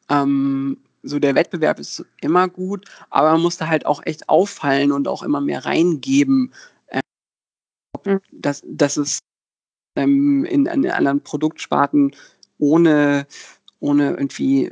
[0.08, 4.92] Ähm, so der Wettbewerb ist immer gut, aber man muss da halt auch echt auffallen
[4.92, 6.52] und auch immer mehr reingeben,
[6.86, 7.00] äh,
[8.32, 9.18] dass, dass es
[9.96, 12.12] ähm, in, in anderen Produktsparten
[12.58, 13.26] ohne
[13.80, 14.70] ohne irgendwie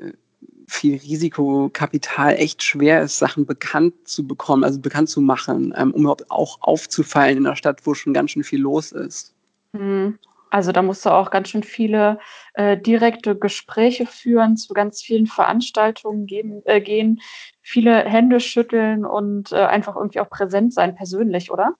[0.69, 6.03] viel Risikokapital echt schwer ist, Sachen bekannt zu bekommen, also bekannt zu machen, ähm, um
[6.03, 9.35] überhaupt auch aufzufallen in einer Stadt, wo schon ganz schön viel los ist.
[9.73, 10.19] Mhm.
[10.51, 12.19] Also da musst du auch ganz schön viele
[12.53, 17.23] äh, direkte Gespräche führen, zu ganz vielen Veranstaltungen geben, äh, gehen,
[17.63, 21.75] viele Hände schütteln und äh, einfach irgendwie auch präsent sein persönlich, oder?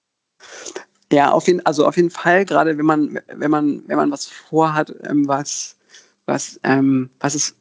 [1.13, 4.27] Ja, auf jeden, also auf jeden Fall, gerade wenn man, wenn man, wenn man was
[4.27, 5.79] vorhat, ähm, was,
[6.25, 7.55] was, ähm, was es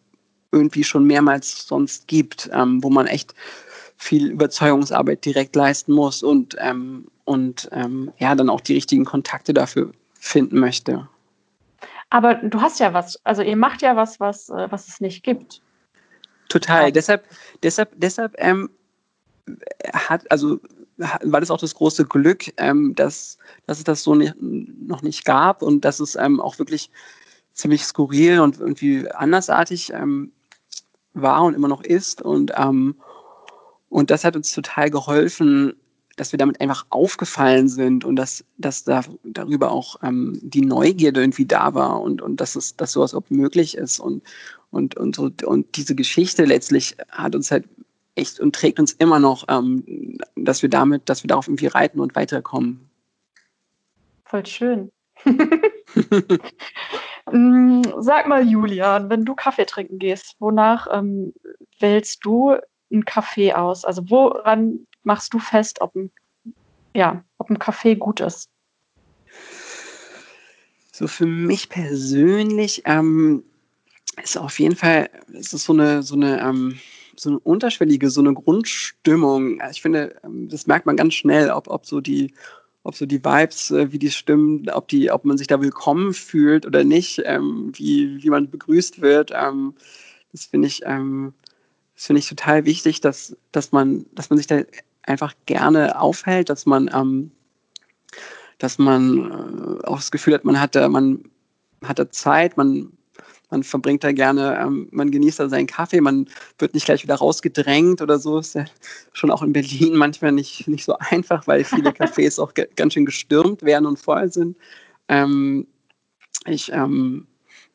[0.51, 3.33] irgendwie schon mehrmals sonst gibt, ähm, wo man echt
[3.97, 9.53] viel Überzeugungsarbeit direkt leisten muss und, ähm, und ähm, ja, dann auch die richtigen Kontakte
[9.53, 11.07] dafür finden möchte.
[12.09, 15.23] Aber du hast ja was, also ihr macht ja was, was, äh, was es nicht
[15.23, 15.61] gibt.
[16.49, 16.85] Total.
[16.85, 16.91] Ja.
[16.91, 17.25] Deshalb,
[17.63, 18.69] deshalb, deshalb ähm,
[19.93, 20.59] hat, also
[20.97, 25.25] war das auch das große Glück, ähm, dass, dass es das so nicht, noch nicht
[25.25, 26.91] gab und dass es ähm, auch wirklich
[27.53, 30.31] ziemlich skurril und irgendwie andersartig ähm,
[31.13, 32.21] war und immer noch ist.
[32.21, 32.95] Und, ähm,
[33.89, 35.73] und das hat uns total geholfen,
[36.17, 41.21] dass wir damit einfach aufgefallen sind und dass, dass da darüber auch ähm, die Neugierde
[41.21, 43.99] irgendwie da war und, und dass, es, dass sowas auch möglich ist.
[43.99, 44.23] Und,
[44.71, 47.65] und, und, so, und diese Geschichte letztlich hat uns halt
[48.15, 51.99] echt und trägt uns immer noch, ähm, dass wir damit, dass wir darauf irgendwie reiten
[51.99, 52.89] und weiterkommen.
[54.25, 54.91] Voll schön.
[57.99, 61.33] Sag mal, Julian, wenn du Kaffee trinken gehst, wonach ähm,
[61.79, 62.57] wählst du
[62.91, 63.85] einen Kaffee aus?
[63.85, 66.11] Also woran machst du fest, ob ein,
[66.95, 68.49] ja, ob ein Kaffee gut ist?
[70.91, 73.43] So für mich persönlich ähm,
[74.21, 76.79] ist auf jeden Fall, ist so eine, so eine, ähm,
[77.15, 79.61] so eine unterschwellige, so eine Grundstimmung.
[79.71, 82.33] Ich finde, ähm, das merkt man ganz schnell, ob, ob so die,
[82.83, 86.13] ob so die Vibes, äh, wie die stimmen, ob die, ob man sich da willkommen
[86.13, 89.31] fühlt oder nicht, ähm, wie, wie man begrüßt wird.
[89.33, 89.75] Ähm,
[90.31, 91.33] das finde ich, ähm,
[91.95, 94.61] das finde ich total wichtig, dass, dass man, dass man sich da
[95.03, 97.31] einfach gerne aufhält, dass man, ähm,
[98.57, 101.23] dass man äh, auch das Gefühl hat, man hat da, man
[101.83, 102.91] hat da Zeit, man,
[103.51, 106.27] man verbringt da gerne, ähm, man genießt da seinen Kaffee, man
[106.57, 108.39] wird nicht gleich wieder rausgedrängt oder so.
[108.39, 108.65] Ist ja
[109.11, 113.05] schon auch in Berlin manchmal nicht, nicht so einfach, weil viele Cafés auch ganz schön
[113.05, 114.57] gestürmt werden und voll sind.
[115.09, 115.67] Ähm,
[116.45, 117.27] ich ähm,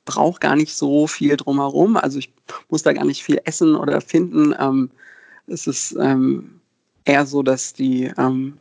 [0.07, 2.33] brauche gar nicht so viel drumherum, also ich
[2.71, 4.55] muss da gar nicht viel essen oder finden.
[4.59, 4.91] Ähm,
[5.47, 6.61] es ist ähm,
[7.05, 8.59] eher so, dass die, ähm,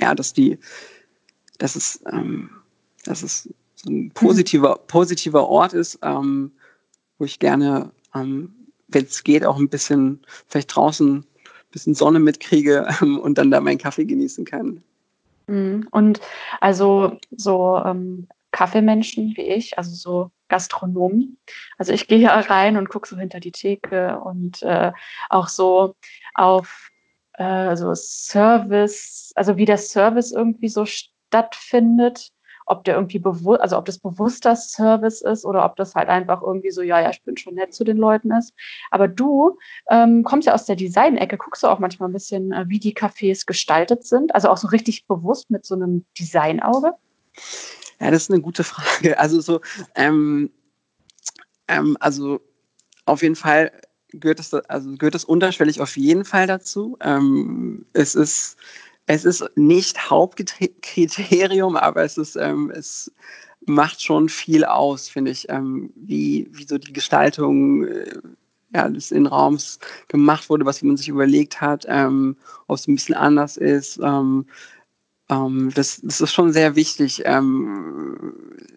[0.00, 0.58] ja, dass die,
[1.58, 2.02] dass es,
[3.04, 3.48] dass es
[3.86, 6.52] ein positiver, positiver Ort ist, ähm,
[7.18, 8.54] wo ich gerne, ähm,
[8.88, 11.24] wenn es geht, auch ein bisschen vielleicht draußen ein
[11.70, 14.82] bisschen Sonne mitkriege ähm, und dann da meinen Kaffee genießen kann.
[15.46, 15.88] Mhm.
[15.90, 16.20] Und
[16.60, 21.38] also so ähm, Kaffeemenschen wie ich, also so Gastronomen.
[21.78, 24.92] Also ich gehe hier rein und gucke so hinter die Theke und äh,
[25.28, 25.96] auch so
[26.34, 26.90] auf
[27.34, 32.30] äh, so Service, also wie der Service irgendwie so stattfindet,
[32.66, 36.42] ob der irgendwie bewusst, also ob das bewusster Service ist oder ob das halt einfach
[36.42, 38.54] irgendwie so, ja, ja, ich bin schon nett zu den Leuten ist.
[38.90, 39.58] Aber du
[39.90, 42.94] ähm, kommst ja aus der Design-Ecke, guckst du auch manchmal ein bisschen, äh, wie die
[42.94, 46.92] Cafés gestaltet sind, also auch so richtig bewusst mit so einem Designauge?
[48.00, 49.18] Ja, das ist eine gute Frage.
[49.18, 49.60] Also so,
[49.94, 50.50] ähm,
[51.68, 52.40] ähm, also
[53.06, 53.72] auf jeden Fall
[54.08, 56.96] gehört es, also gehört es unterschwellig auf jeden Fall dazu.
[57.00, 58.56] Ähm, es ist
[59.06, 63.12] es ist nicht Hauptkriterium, aber es ist ähm, es
[63.66, 68.18] macht schon viel aus, finde ich, ähm, wie, wie so die Gestaltung äh,
[68.74, 69.78] ja, des Innenraums
[70.08, 72.36] gemacht wurde, was man sich überlegt hat, ähm,
[72.66, 73.98] ob es ein bisschen anders ist.
[74.02, 74.46] Ähm,
[75.30, 77.22] ähm, das, das, ist schon sehr wichtig.
[77.24, 78.34] Ähm,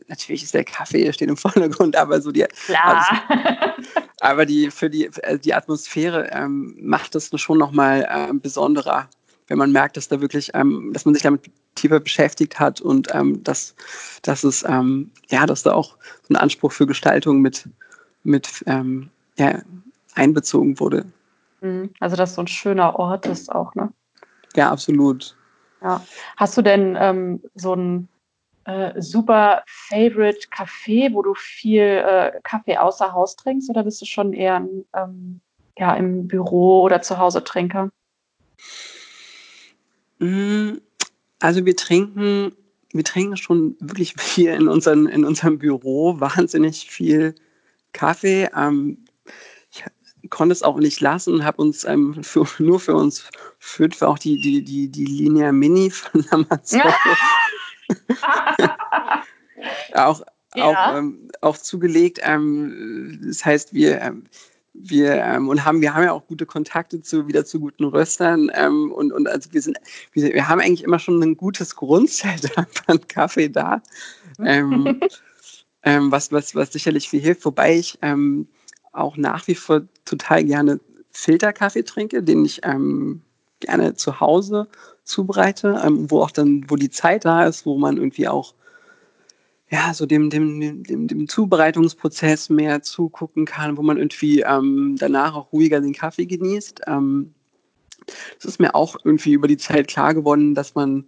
[0.08, 3.06] natürlich ist der Kaffee steht im Vordergrund, aber so die, Klar.
[3.30, 9.10] Also, aber die für die, äh, die Atmosphäre ähm, macht das schon nochmal äh, besonderer,
[9.48, 13.14] wenn man merkt, dass da wirklich, ähm, dass man sich damit tiefer beschäftigt hat und
[13.14, 13.76] ähm, dass,
[14.22, 17.70] dass es ähm, ja, dass da auch so ein Anspruch für Gestaltung mit,
[18.24, 19.62] mit ähm, ja,
[20.16, 21.06] einbezogen wurde.
[21.62, 21.92] Mhm.
[22.00, 23.92] Also dass so ein schöner Ort ist auch, ne?
[24.56, 25.36] Ja, absolut.
[25.82, 26.04] Ja.
[26.36, 28.08] Hast du denn ähm, so ein
[28.66, 34.06] äh, super Favorite Café, wo du viel äh, Kaffee außer Haus trinkst, oder bist du
[34.06, 35.42] schon eher ein, ähm,
[35.78, 37.90] ja, im Büro oder zu Hause Trinker?
[40.20, 40.78] Mm,
[41.40, 42.54] also wir trinken,
[42.92, 47.36] wir trinken schon wirklich viel in, unseren, in unserem Büro, wahnsinnig viel
[47.94, 48.50] Kaffee.
[48.56, 49.06] Ähm,
[49.70, 49.84] ich
[50.30, 54.40] konnte es auch nicht lassen, habe uns ähm, für, nur für uns fünf auch die,
[54.40, 56.82] die, die, die Linie Mini von Amazon
[59.94, 60.22] auch,
[60.56, 60.64] ja.
[60.66, 62.20] auch, ähm, auch zugelegt.
[62.24, 64.24] Ähm, das heißt, wir, ähm,
[64.80, 68.52] wir ähm, und haben, wir haben ja auch gute Kontakte zu wieder zu guten Röstern
[68.54, 69.78] ähm, und, und also wir sind,
[70.14, 72.52] wir, wir, haben eigentlich immer schon ein gutes Grundset
[72.88, 73.82] an Kaffee da.
[74.40, 75.02] Ähm,
[75.84, 77.98] was, was, was sicherlich viel hilft, wobei ich
[78.92, 84.68] auch nach wie vor total gerne Filterkaffee trinke, den ich gerne zu Hause
[85.04, 88.54] zubereite, ähm, wo auch dann, wo die Zeit da ist, wo man irgendwie auch
[89.70, 95.36] ja, so dem, dem, dem, dem Zubereitungsprozess mehr zugucken kann, wo man irgendwie ähm, danach
[95.36, 96.82] auch ruhiger den Kaffee genießt.
[96.88, 97.34] Ähm,
[98.40, 101.06] es ist mir auch irgendwie über die Zeit klar geworden, dass man,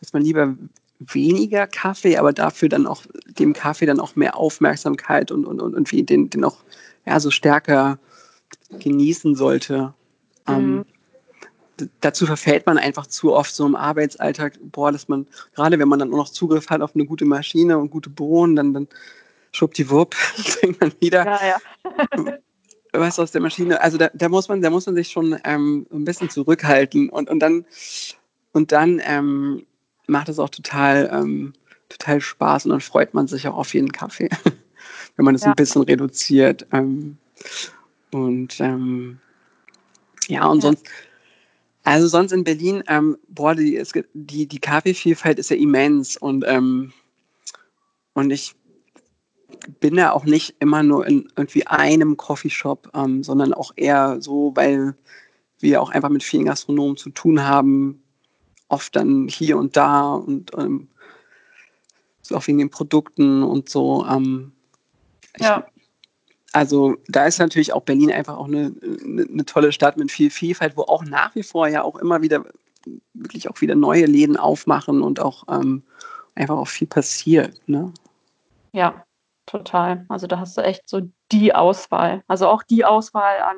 [0.00, 0.56] dass man lieber
[0.98, 3.04] weniger Kaffee, aber dafür dann auch
[3.38, 6.58] dem Kaffee dann auch mehr Aufmerksamkeit und, und, und irgendwie den, den auch
[7.06, 7.98] ja, so stärker
[8.78, 9.94] genießen sollte.
[10.48, 10.78] Ähm, mhm.
[10.78, 10.84] Ähm,
[12.00, 15.98] dazu verfällt man einfach zu oft so im Arbeitsalltag, boah, dass man, gerade wenn man
[15.98, 18.88] dann auch noch Zugriff hat auf eine gute Maschine und gute Bohnen, dann, dann
[19.52, 21.24] schwuppdiwupp, fängt man wieder.
[21.24, 22.38] Ja, ja.
[22.92, 25.86] was aus der Maschine, also da, da, muss man, da muss man sich schon ähm,
[25.92, 27.64] ein bisschen zurückhalten und, und dann,
[28.52, 29.64] und dann ähm,
[30.06, 31.52] macht es auch total, ähm,
[31.88, 34.28] total Spaß und dann freut man sich auch auf jeden Kaffee,
[35.16, 35.48] wenn man es ja.
[35.48, 36.66] ein bisschen reduziert.
[36.72, 37.16] Ähm,
[38.10, 39.20] und ähm,
[40.26, 40.62] ja, und ja.
[40.62, 40.86] sonst,
[41.82, 46.44] also sonst in Berlin, ähm, boah, die, es, die, die Kaffeevielfalt ist ja immens und,
[46.46, 46.92] ähm,
[48.14, 48.54] und ich
[49.80, 54.52] bin ja auch nicht immer nur in irgendwie einem Coffeeshop, ähm, sondern auch eher so,
[54.54, 54.94] weil
[55.58, 58.02] wir auch einfach mit vielen Gastronomen zu tun haben,
[58.68, 60.88] oft dann hier und da und ähm,
[62.22, 64.06] so auch wegen den Produkten und so.
[64.06, 64.52] Ähm,
[65.38, 65.66] ja.
[66.52, 70.76] Also da ist natürlich auch Berlin einfach auch eine, eine, tolle Stadt mit viel Vielfalt,
[70.76, 72.44] wo auch nach wie vor ja auch immer wieder
[73.14, 75.82] wirklich auch wieder neue Läden aufmachen und auch ähm,
[76.34, 77.56] einfach auch viel passiert.
[77.68, 77.92] Ne?
[78.72, 79.04] Ja,
[79.46, 80.06] total.
[80.08, 82.22] Also da hast du echt so die Auswahl.
[82.26, 83.56] Also auch die Auswahl an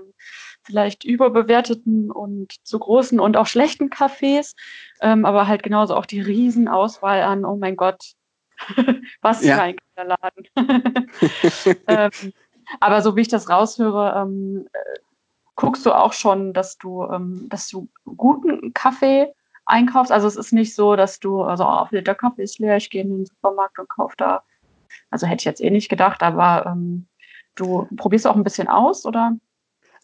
[0.64, 4.54] vielleicht überbewerteten und zu großen und auch schlechten Cafés,
[5.00, 8.12] ähm, aber halt genauso auch die Riesenauswahl an, oh mein Gott,
[9.22, 9.56] was ja.
[9.56, 10.48] für ein Laden.
[11.88, 12.32] ähm,
[12.80, 14.98] aber so wie ich das raushöre, ähm, äh,
[15.56, 19.32] guckst du auch schon, dass du, ähm, dass du guten Kaffee
[19.66, 20.12] einkaufst.
[20.12, 23.02] Also es ist nicht so, dass du, also oh, der Kaffee ist leer, ich gehe
[23.02, 24.42] in den Supermarkt und kaufe da.
[25.10, 27.06] Also hätte ich jetzt eh nicht gedacht, aber ähm,
[27.54, 29.36] du probierst auch ein bisschen aus, oder?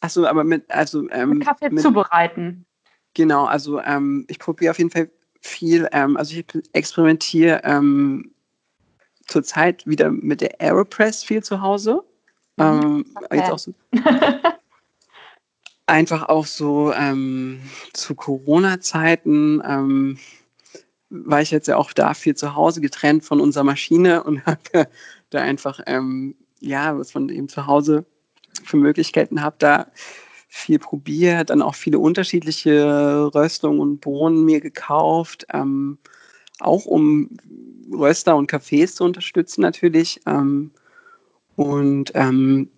[0.01, 1.09] Achso, aber mit, also.
[1.11, 2.67] Ähm, mit Kaffee mit, zubereiten.
[3.15, 8.35] Genau, also ähm, ich probiere auf jeden Fall viel, ähm, also ich experimentiere ähm,
[9.27, 12.05] zurzeit wieder mit der Aeropress viel zu Hause.
[12.59, 12.65] Mhm.
[12.65, 13.37] Ähm, okay.
[13.37, 13.75] Jetzt auch so.
[15.87, 17.61] einfach auch so ähm,
[17.93, 20.19] zu Corona-Zeiten ähm,
[21.11, 24.89] war ich jetzt ja auch da viel zu Hause getrennt von unserer Maschine und habe
[25.31, 28.05] da einfach ähm, ja was von eben zu Hause
[28.65, 29.87] für Möglichkeiten habe, da
[30.49, 35.99] viel probiert, dann auch viele unterschiedliche Röstungen und Bohnen mir gekauft, ähm,
[36.59, 37.31] auch um
[37.93, 40.73] Röster und Cafés zu unterstützen natürlich ähm,
[41.59, 42.71] und ähm,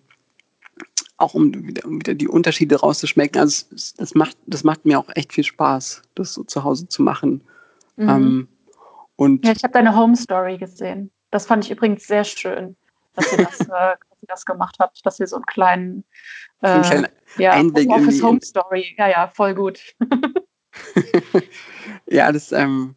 [1.17, 3.39] auch um wieder, um wieder, die Unterschiede rauszuschmecken.
[3.39, 6.87] Also es, das, macht, das macht mir auch echt viel Spaß, das so zu Hause
[6.87, 7.41] zu machen.
[7.95, 8.09] Mhm.
[8.09, 8.47] Ähm,
[9.17, 11.11] und ja, ich habe deine Home Story gesehen.
[11.29, 12.75] Das fand ich übrigens sehr schön,
[13.13, 16.03] dass ihr das äh, ihr das gemacht habt, dass ihr so einen kleinen,
[16.63, 17.03] äh,
[17.37, 19.79] ja, Einblick Office Home Story, ja, ja, voll gut.
[22.07, 22.95] ja, das, ähm,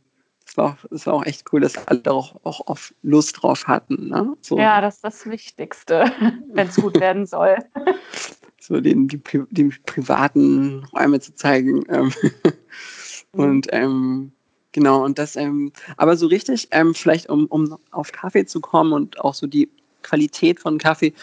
[0.54, 3.66] das, war auch, das war auch echt cool, dass alle auch, auch auf Lust drauf
[3.66, 4.08] hatten.
[4.08, 4.36] Ne?
[4.40, 4.58] So.
[4.58, 6.12] Ja, das ist das Wichtigste,
[6.52, 7.56] wenn es gut werden soll.
[8.60, 11.84] so den, die, die privaten Räume zu zeigen.
[11.88, 12.12] Ähm,
[13.32, 13.40] mhm.
[13.40, 14.32] und ähm,
[14.72, 18.92] genau, und das, ähm, aber so richtig, ähm, vielleicht um, um auf Kaffee zu kommen
[18.92, 19.68] und auch so die
[20.02, 21.14] Qualität von Kaffee.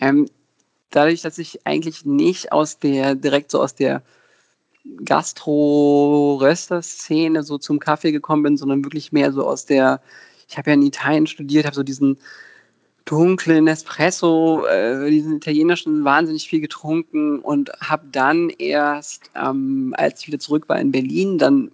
[0.00, 0.26] Ähm,
[0.90, 4.02] dadurch, dass ich eigentlich nicht aus der, direkt so aus der
[5.04, 10.00] Gastro-Röster-Szene so zum Kaffee gekommen bin, sondern wirklich mehr so aus der,
[10.48, 12.18] ich habe ja in Italien studiert, habe so diesen
[13.04, 20.28] dunklen Espresso, äh, diesen italienischen wahnsinnig viel getrunken und habe dann erst, ähm, als ich
[20.28, 21.70] wieder zurück war in Berlin, dann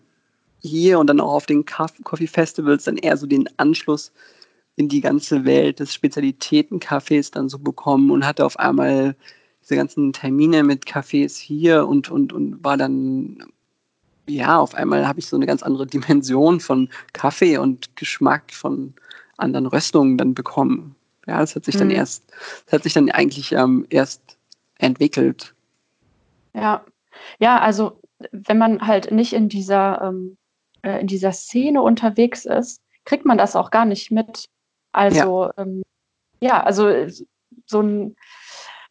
[0.60, 4.12] hier und dann auch auf den Coffee Festivals dann eher so den Anschluss
[4.76, 9.16] in die ganze Welt des Spezialitätencafés dann so bekommen und hatte auf einmal
[9.68, 13.44] diese ganzen Termine mit Cafés hier und, und, und war dann,
[14.26, 18.94] ja, auf einmal habe ich so eine ganz andere Dimension von Kaffee und Geschmack von
[19.36, 20.96] anderen Röstungen dann bekommen.
[21.26, 21.94] Ja, das hat sich dann mhm.
[21.94, 22.24] erst,
[22.64, 24.38] das hat sich dann eigentlich ähm, erst
[24.78, 25.54] entwickelt.
[26.54, 26.84] Ja,
[27.38, 28.00] ja, also
[28.32, 30.38] wenn man halt nicht in dieser, ähm,
[30.82, 34.46] äh, in dieser Szene unterwegs ist, kriegt man das auch gar nicht mit.
[34.92, 35.82] Also ja, ähm,
[36.40, 37.06] ja also
[37.66, 38.16] so ein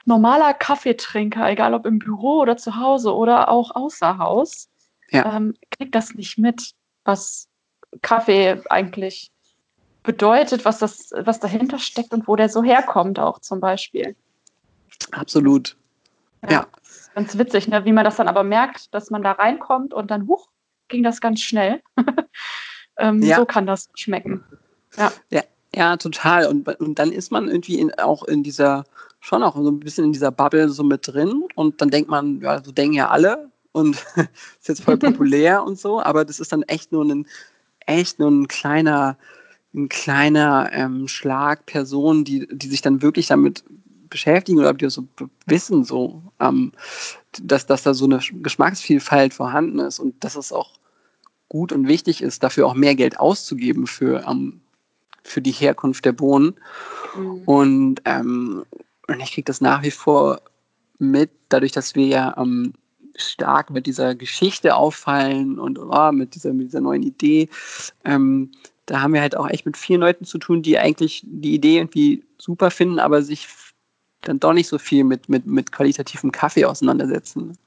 [0.08, 4.70] normaler Kaffeetrinker, egal ob im Büro oder zu Hause oder auch außer Haus,
[5.12, 5.36] ja.
[5.36, 6.72] ähm, kriegt das nicht mit,
[7.04, 7.48] was
[8.02, 9.32] Kaffee eigentlich
[10.04, 14.16] bedeutet, was das, was dahinter steckt und wo der so herkommt, auch zum Beispiel.
[15.12, 15.76] Absolut.
[16.44, 16.52] Ja.
[16.52, 16.68] ja.
[17.14, 17.84] Ganz witzig, ne?
[17.84, 20.48] wie man das dann aber merkt, dass man da reinkommt und dann, huch,
[20.88, 21.82] ging das ganz schnell.
[22.98, 23.38] ähm, ja.
[23.38, 24.44] So kann das schmecken.
[24.96, 25.12] Ja.
[25.30, 25.44] ja.
[25.76, 26.48] Ja, total.
[26.48, 28.86] Und, und dann ist man irgendwie in, auch in dieser,
[29.20, 31.44] schon auch so ein bisschen in dieser Bubble so mit drin.
[31.56, 33.96] Und dann denkt man, ja, so denken ja alle und
[34.60, 36.02] ist jetzt voll populär und so.
[36.02, 37.28] Aber das ist dann echt nur ein,
[37.86, 39.18] echt nur ein kleiner,
[39.74, 43.64] ein kleiner ähm, Schlag Personen, die, die sich dann wirklich damit
[44.10, 45.08] beschäftigen oder die so
[45.46, 46.72] wissen, so, ähm,
[47.42, 50.72] dass, dass da so eine Geschmacksvielfalt vorhanden ist und dass es auch
[51.50, 54.62] gut und wichtig ist, dafür auch mehr Geld auszugeben für, ähm,
[55.24, 56.56] für die Herkunft der Bohnen.
[57.16, 57.42] Mhm.
[57.46, 58.66] Und, ähm,
[59.08, 60.42] und ich kriege das nach wie vor
[61.00, 62.74] mit, dadurch, dass wir ja ähm,
[63.16, 67.50] stark mit dieser Geschichte auffallen und oh, mit, dieser, mit dieser neuen Idee.
[68.06, 68.52] Ähm,
[68.86, 71.78] da haben wir halt auch echt mit vielen Leuten zu tun, die eigentlich die Idee
[71.78, 73.48] irgendwie super finden, aber sich
[74.22, 77.58] dann doch nicht so viel mit, mit, mit qualitativem Kaffee auseinandersetzen.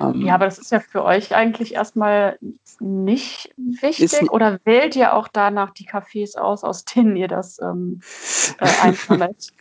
[0.00, 2.38] Ähm, ja, aber das ist ja für euch eigentlich erstmal
[2.80, 4.30] nicht wichtig.
[4.30, 8.00] Oder wählt ihr auch danach die Cafés aus, aus denen ihr das ähm,
[8.58, 9.52] äh, einsammelt?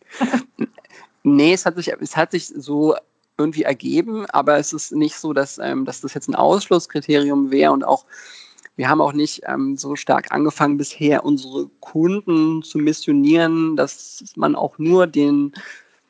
[1.24, 2.96] nee, es hat, sich, es hat sich so
[3.38, 7.72] irgendwie ergeben, aber es ist nicht so, dass, ähm, dass das jetzt ein Ausschlusskriterium wäre
[7.72, 8.06] und auch
[8.78, 14.56] wir haben auch nicht ähm, so stark angefangen bisher, unsere Kunden zu missionieren, dass man
[14.56, 15.54] auch nur den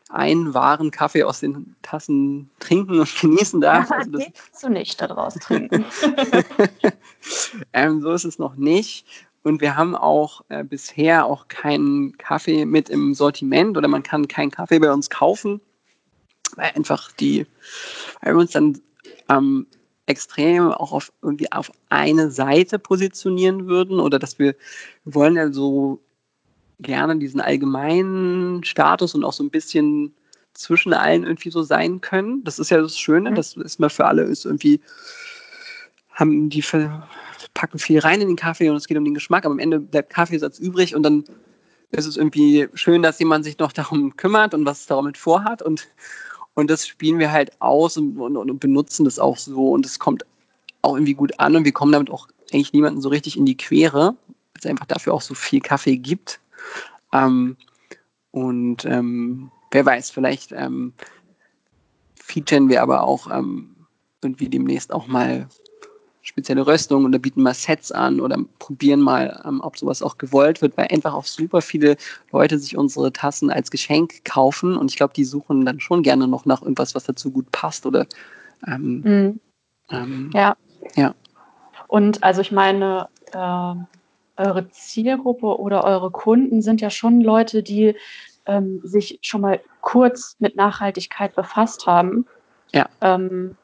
[0.10, 3.90] einen wahren Kaffee aus den Tassen trinken und genießen darf.
[3.98, 5.86] Also das du nicht daraus trinken.
[7.74, 9.06] ähm, so ist es noch nicht.
[9.44, 14.28] Und wir haben auch äh, bisher auch keinen Kaffee mit im Sortiment oder man kann
[14.28, 15.62] keinen Kaffee bei uns kaufen,
[16.56, 17.46] weil einfach die,
[18.22, 18.80] weil wir uns dann
[19.30, 19.68] ähm,
[20.06, 24.56] extrem auch auf irgendwie auf eine Seite positionieren würden oder dass wir,
[25.04, 26.02] wir wollen ja so
[26.80, 30.14] gerne diesen allgemeinen Status und auch so ein bisschen
[30.54, 32.44] zwischen allen irgendwie so sein können.
[32.44, 33.36] Das ist ja das Schöne, mhm.
[33.36, 34.82] das ist mal für alle ist irgendwie
[36.12, 36.64] haben die
[37.54, 39.80] packen viel rein in den Kaffee und es geht um den Geschmack, aber am Ende
[39.80, 41.24] bleibt Kaffeesatz übrig und dann
[41.92, 45.88] ist es irgendwie schön, dass jemand sich noch darum kümmert und was damit vorhat und
[46.56, 50.00] und das spielen wir halt aus und, und, und benutzen das auch so und es
[50.00, 50.26] kommt
[50.82, 53.58] auch irgendwie gut an und wir kommen damit auch eigentlich niemanden so richtig in die
[53.58, 56.40] Quere, weil es einfach dafür auch so viel Kaffee gibt.
[57.14, 57.58] Ähm,
[58.32, 60.94] und ähm, wer weiß, vielleicht ähm,
[62.16, 63.76] featuren wir aber auch ähm,
[64.22, 65.48] irgendwie demnächst auch mal
[66.28, 70.62] spezielle Röstungen oder bieten mal Sets an oder probieren mal, ähm, ob sowas auch gewollt
[70.62, 71.96] wird, weil einfach auch super viele
[72.34, 76.28] Leute sich unsere Tassen als Geschenk kaufen und ich glaube, die suchen dann schon gerne
[76.28, 78.06] noch nach irgendwas, was dazu gut passt oder
[78.68, 79.40] ähm,
[79.90, 80.32] mhm.
[80.34, 80.58] ja.
[80.96, 81.16] ja.
[81.88, 83.97] Und also ich meine, äh,
[84.38, 87.96] eure Zielgruppe oder eure Kunden sind ja schon Leute, die
[88.46, 92.26] ähm, sich schon mal kurz mit Nachhaltigkeit befasst haben.
[92.74, 92.88] Ja.
[93.02, 93.56] Ähm,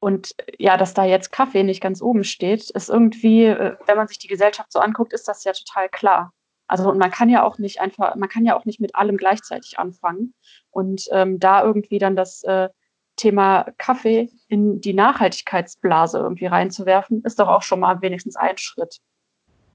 [0.00, 4.08] und ja, dass da jetzt Kaffee nicht ganz oben steht, ist irgendwie, äh, wenn man
[4.08, 6.32] sich die Gesellschaft so anguckt, ist das ja total klar.
[6.66, 9.16] Also und man kann ja auch nicht einfach, man kann ja auch nicht mit allem
[9.16, 10.34] gleichzeitig anfangen.
[10.70, 12.68] Und ähm, da irgendwie dann das äh,
[13.16, 19.00] Thema Kaffee in die Nachhaltigkeitsblase irgendwie reinzuwerfen, ist doch auch schon mal wenigstens ein Schritt.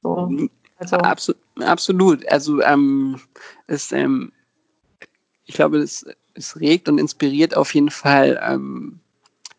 [0.06, 0.47] So,
[0.78, 0.97] also.
[0.97, 2.28] Absolut, absolut.
[2.28, 3.20] Also ähm,
[3.66, 4.32] es, ähm,
[5.45, 8.99] ich glaube, es, es regt und inspiriert auf jeden Fall ähm,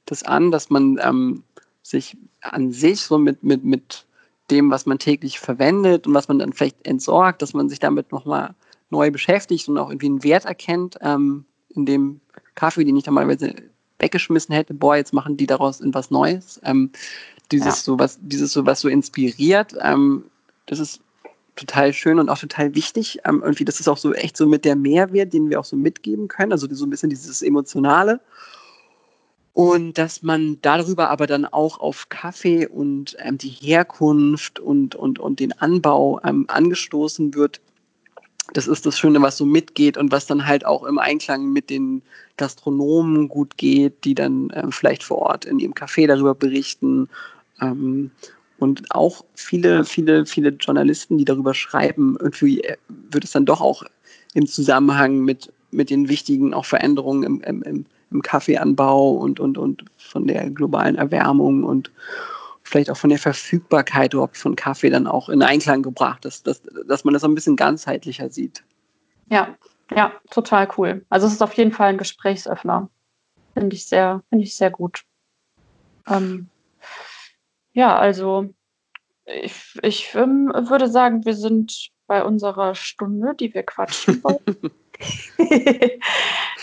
[0.05, 1.43] das an, dass man ähm,
[1.83, 4.07] sich an sich so mit, mit, mit
[4.53, 8.13] dem, was man täglich verwendet und was man dann vielleicht entsorgt, dass man sich damit
[8.13, 8.55] nochmal
[8.91, 12.21] neu beschäftigt und auch irgendwie einen Wert erkennt, ähm, in dem
[12.55, 13.53] Kaffee, den ich normalerweise
[13.99, 16.61] weggeschmissen hätte, boah, jetzt machen die daraus etwas Neues.
[16.63, 16.93] Ähm,
[17.51, 17.83] dieses ja.
[17.83, 20.25] so was, dieses so was so inspiriert, ähm,
[20.67, 21.01] das ist
[21.57, 23.21] total schön und auch total wichtig.
[23.25, 25.77] Ähm, irgendwie, das ist auch so echt so mit der Mehrwert, den wir auch so
[25.77, 28.21] mitgeben können, also so ein bisschen dieses Emotionale.
[29.55, 35.19] Und dass man darüber aber dann auch auf Kaffee und ähm, die Herkunft und, und,
[35.19, 37.63] und den Anbau ähm, angestoßen wird.
[38.53, 41.71] Das ist das Schöne, was so mitgeht und was dann halt auch im Einklang mit
[41.71, 42.03] den
[42.37, 47.09] Gastronomen gut geht, die dann ähm, vielleicht vor Ort in ihrem Café darüber berichten.
[47.61, 48.11] Ähm,
[48.59, 53.61] und auch viele, viele, viele Journalisten, die darüber schreiben, irgendwie äh, wird es dann doch
[53.61, 53.83] auch
[54.35, 59.59] im Zusammenhang mit, mit den wichtigen auch Veränderungen im, im, im im Kaffeeanbau und, und,
[59.59, 61.91] und von der globalen Erwärmung und
[62.63, 66.63] vielleicht auch von der Verfügbarkeit überhaupt von Kaffee dann auch in Einklang gebracht, dass, dass,
[66.87, 68.65] dass man das so ein bisschen ganzheitlicher sieht.
[69.31, 69.57] Ja,
[69.95, 71.05] ja, total cool.
[71.09, 72.89] Also es ist auf jeden Fall ein Gesprächsöffner.
[73.55, 75.03] Finde ich sehr, finde ich sehr gut.
[76.09, 76.49] Ähm,
[77.77, 78.49] ja, also
[79.27, 84.71] ich, ich ähm, würde sagen, wir sind bei unserer Stunde, die wir quatschen wollen.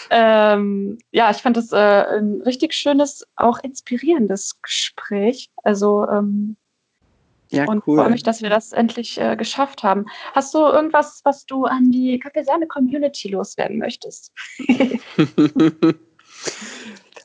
[0.10, 1.76] ähm, ja, ich fand das äh,
[2.18, 5.52] ein richtig schönes, auch inspirierendes Gespräch.
[5.64, 6.58] Also ähm,
[7.52, 8.00] ja, und cool.
[8.00, 10.08] freue mich, dass wir das endlich äh, geschafft haben.
[10.34, 14.32] Hast du irgendwas, was du an die Kaffeesahne-Community loswerden möchtest?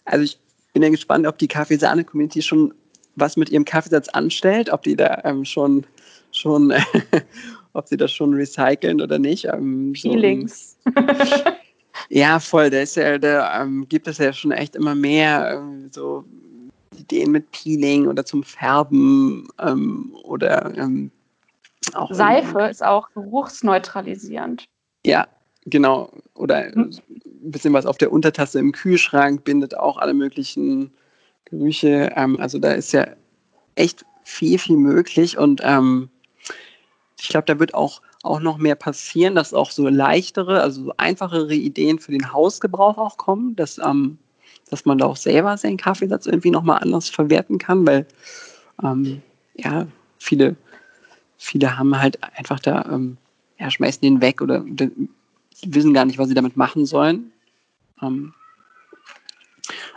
[0.04, 0.38] also ich
[0.74, 2.74] bin ja gespannt, ob die Kaffeesahne-Community schon
[3.20, 5.86] was mit ihrem Kaffeesatz anstellt, ob die da ähm, schon,
[6.32, 6.72] schon
[7.72, 9.46] ob sie das schon recyceln oder nicht.
[9.46, 10.76] Ähm, Feelings.
[10.84, 10.92] So,
[12.08, 12.70] ja, voll.
[12.70, 16.24] Da, ja, da ähm, gibt es ja schon echt immer mehr ähm, so
[16.98, 21.10] Ideen mit Peeling oder zum Färben ähm, oder ähm,
[21.94, 22.12] auch.
[22.12, 24.64] Seife ist auch geruchsneutralisierend.
[25.06, 25.26] Ja,
[25.66, 26.10] genau.
[26.34, 26.90] Oder hm.
[27.08, 30.92] ein bisschen was auf der Untertasse im Kühlschrank bindet auch alle möglichen
[31.50, 32.12] Gerüche.
[32.16, 33.06] Ähm, also da ist ja
[33.74, 36.10] echt viel, viel möglich und ähm,
[37.20, 40.94] ich glaube, da wird auch, auch noch mehr passieren, dass auch so leichtere, also so
[40.96, 44.18] einfachere Ideen für den Hausgebrauch auch kommen, dass, ähm,
[44.70, 48.06] dass man da auch selber seinen Kaffeesatz irgendwie nochmal anders verwerten kann, weil
[48.82, 49.22] ähm,
[49.54, 49.86] ja,
[50.18, 50.56] viele,
[51.38, 53.16] viele haben halt einfach da, ähm,
[53.58, 54.64] ja, schmeißen den weg oder
[55.62, 57.32] wissen gar nicht, was sie damit machen sollen.
[58.02, 58.32] Ähm,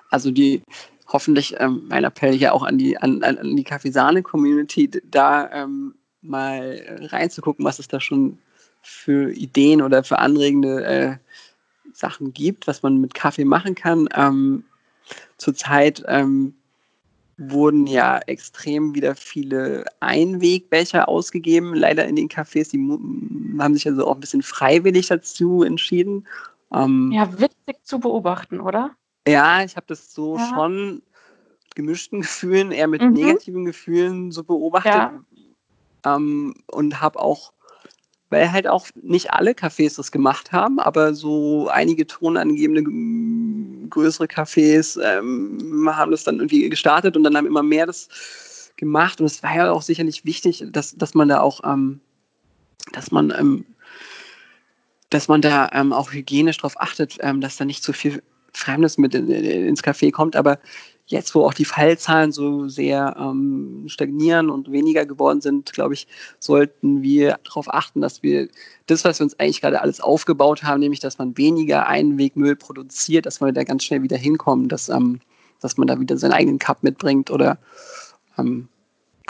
[0.09, 0.63] also die,
[1.13, 7.07] hoffentlich ähm, mein Appell hier auch an die, an, an die Kaffeesahne-Community, da ähm, mal
[7.11, 8.37] reinzugucken, was es da schon
[8.81, 11.15] für Ideen oder für anregende äh,
[11.93, 14.07] Sachen gibt, was man mit Kaffee machen kann.
[14.15, 14.63] Ähm,
[15.37, 16.53] zurzeit ähm,
[17.37, 22.69] wurden ja extrem wieder viele Einwegbecher ausgegeben, leider in den Cafés.
[22.71, 22.79] Die
[23.59, 26.27] haben sich also auch ein bisschen freiwillig dazu entschieden.
[26.73, 28.95] Ähm, ja, witzig zu beobachten, oder?
[29.27, 30.49] Ja, ich habe das so ja.
[30.49, 31.01] schon
[31.75, 33.13] gemischten Gefühlen, eher mit mhm.
[33.13, 34.93] negativen Gefühlen so beobachtet.
[34.93, 35.23] Ja.
[36.05, 37.53] Ähm, und habe auch,
[38.29, 42.83] weil halt auch nicht alle Cafés das gemacht haben, aber so einige tonangebende
[43.89, 49.19] größere Cafés ähm, haben das dann irgendwie gestartet und dann haben immer mehr das gemacht.
[49.21, 51.99] Und es war ja auch sicherlich wichtig, dass, dass man da auch, ähm,
[52.93, 53.65] dass man, ähm,
[55.09, 58.23] dass man da ähm, auch hygienisch darauf achtet, ähm, dass da nicht zu viel
[58.53, 60.35] Fremdes mit in, in, ins Café kommt.
[60.35, 60.59] Aber
[61.11, 66.07] jetzt, wo auch die Fallzahlen so sehr ähm, stagnieren und weniger geworden sind, glaube ich,
[66.39, 68.47] sollten wir darauf achten, dass wir
[68.87, 73.25] das, was wir uns eigentlich gerade alles aufgebaut haben, nämlich, dass man weniger Einwegmüll produziert,
[73.25, 75.19] dass wir da ganz schnell wieder hinkommen, dass, ähm,
[75.59, 77.59] dass man da wieder seinen eigenen Cup mitbringt oder
[78.37, 78.67] ähm,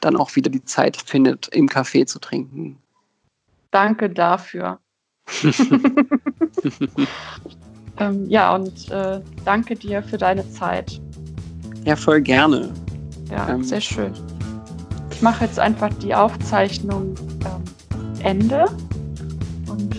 [0.01, 2.77] dann auch wieder die Zeit findet, im Café zu trinken.
[3.71, 4.79] Danke dafür.
[8.01, 10.99] ähm, ja, und äh, danke dir für deine Zeit.
[11.85, 12.69] Ja, voll gerne.
[13.29, 14.13] Ja, ähm, sehr schön.
[15.11, 18.65] Ich mache jetzt einfach die Aufzeichnung ähm, Ende.
[19.67, 19.95] Und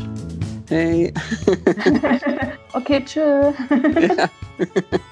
[0.69, 1.15] hey.
[2.73, 3.55] okay, tschüss.
[4.17, 4.29] Ja.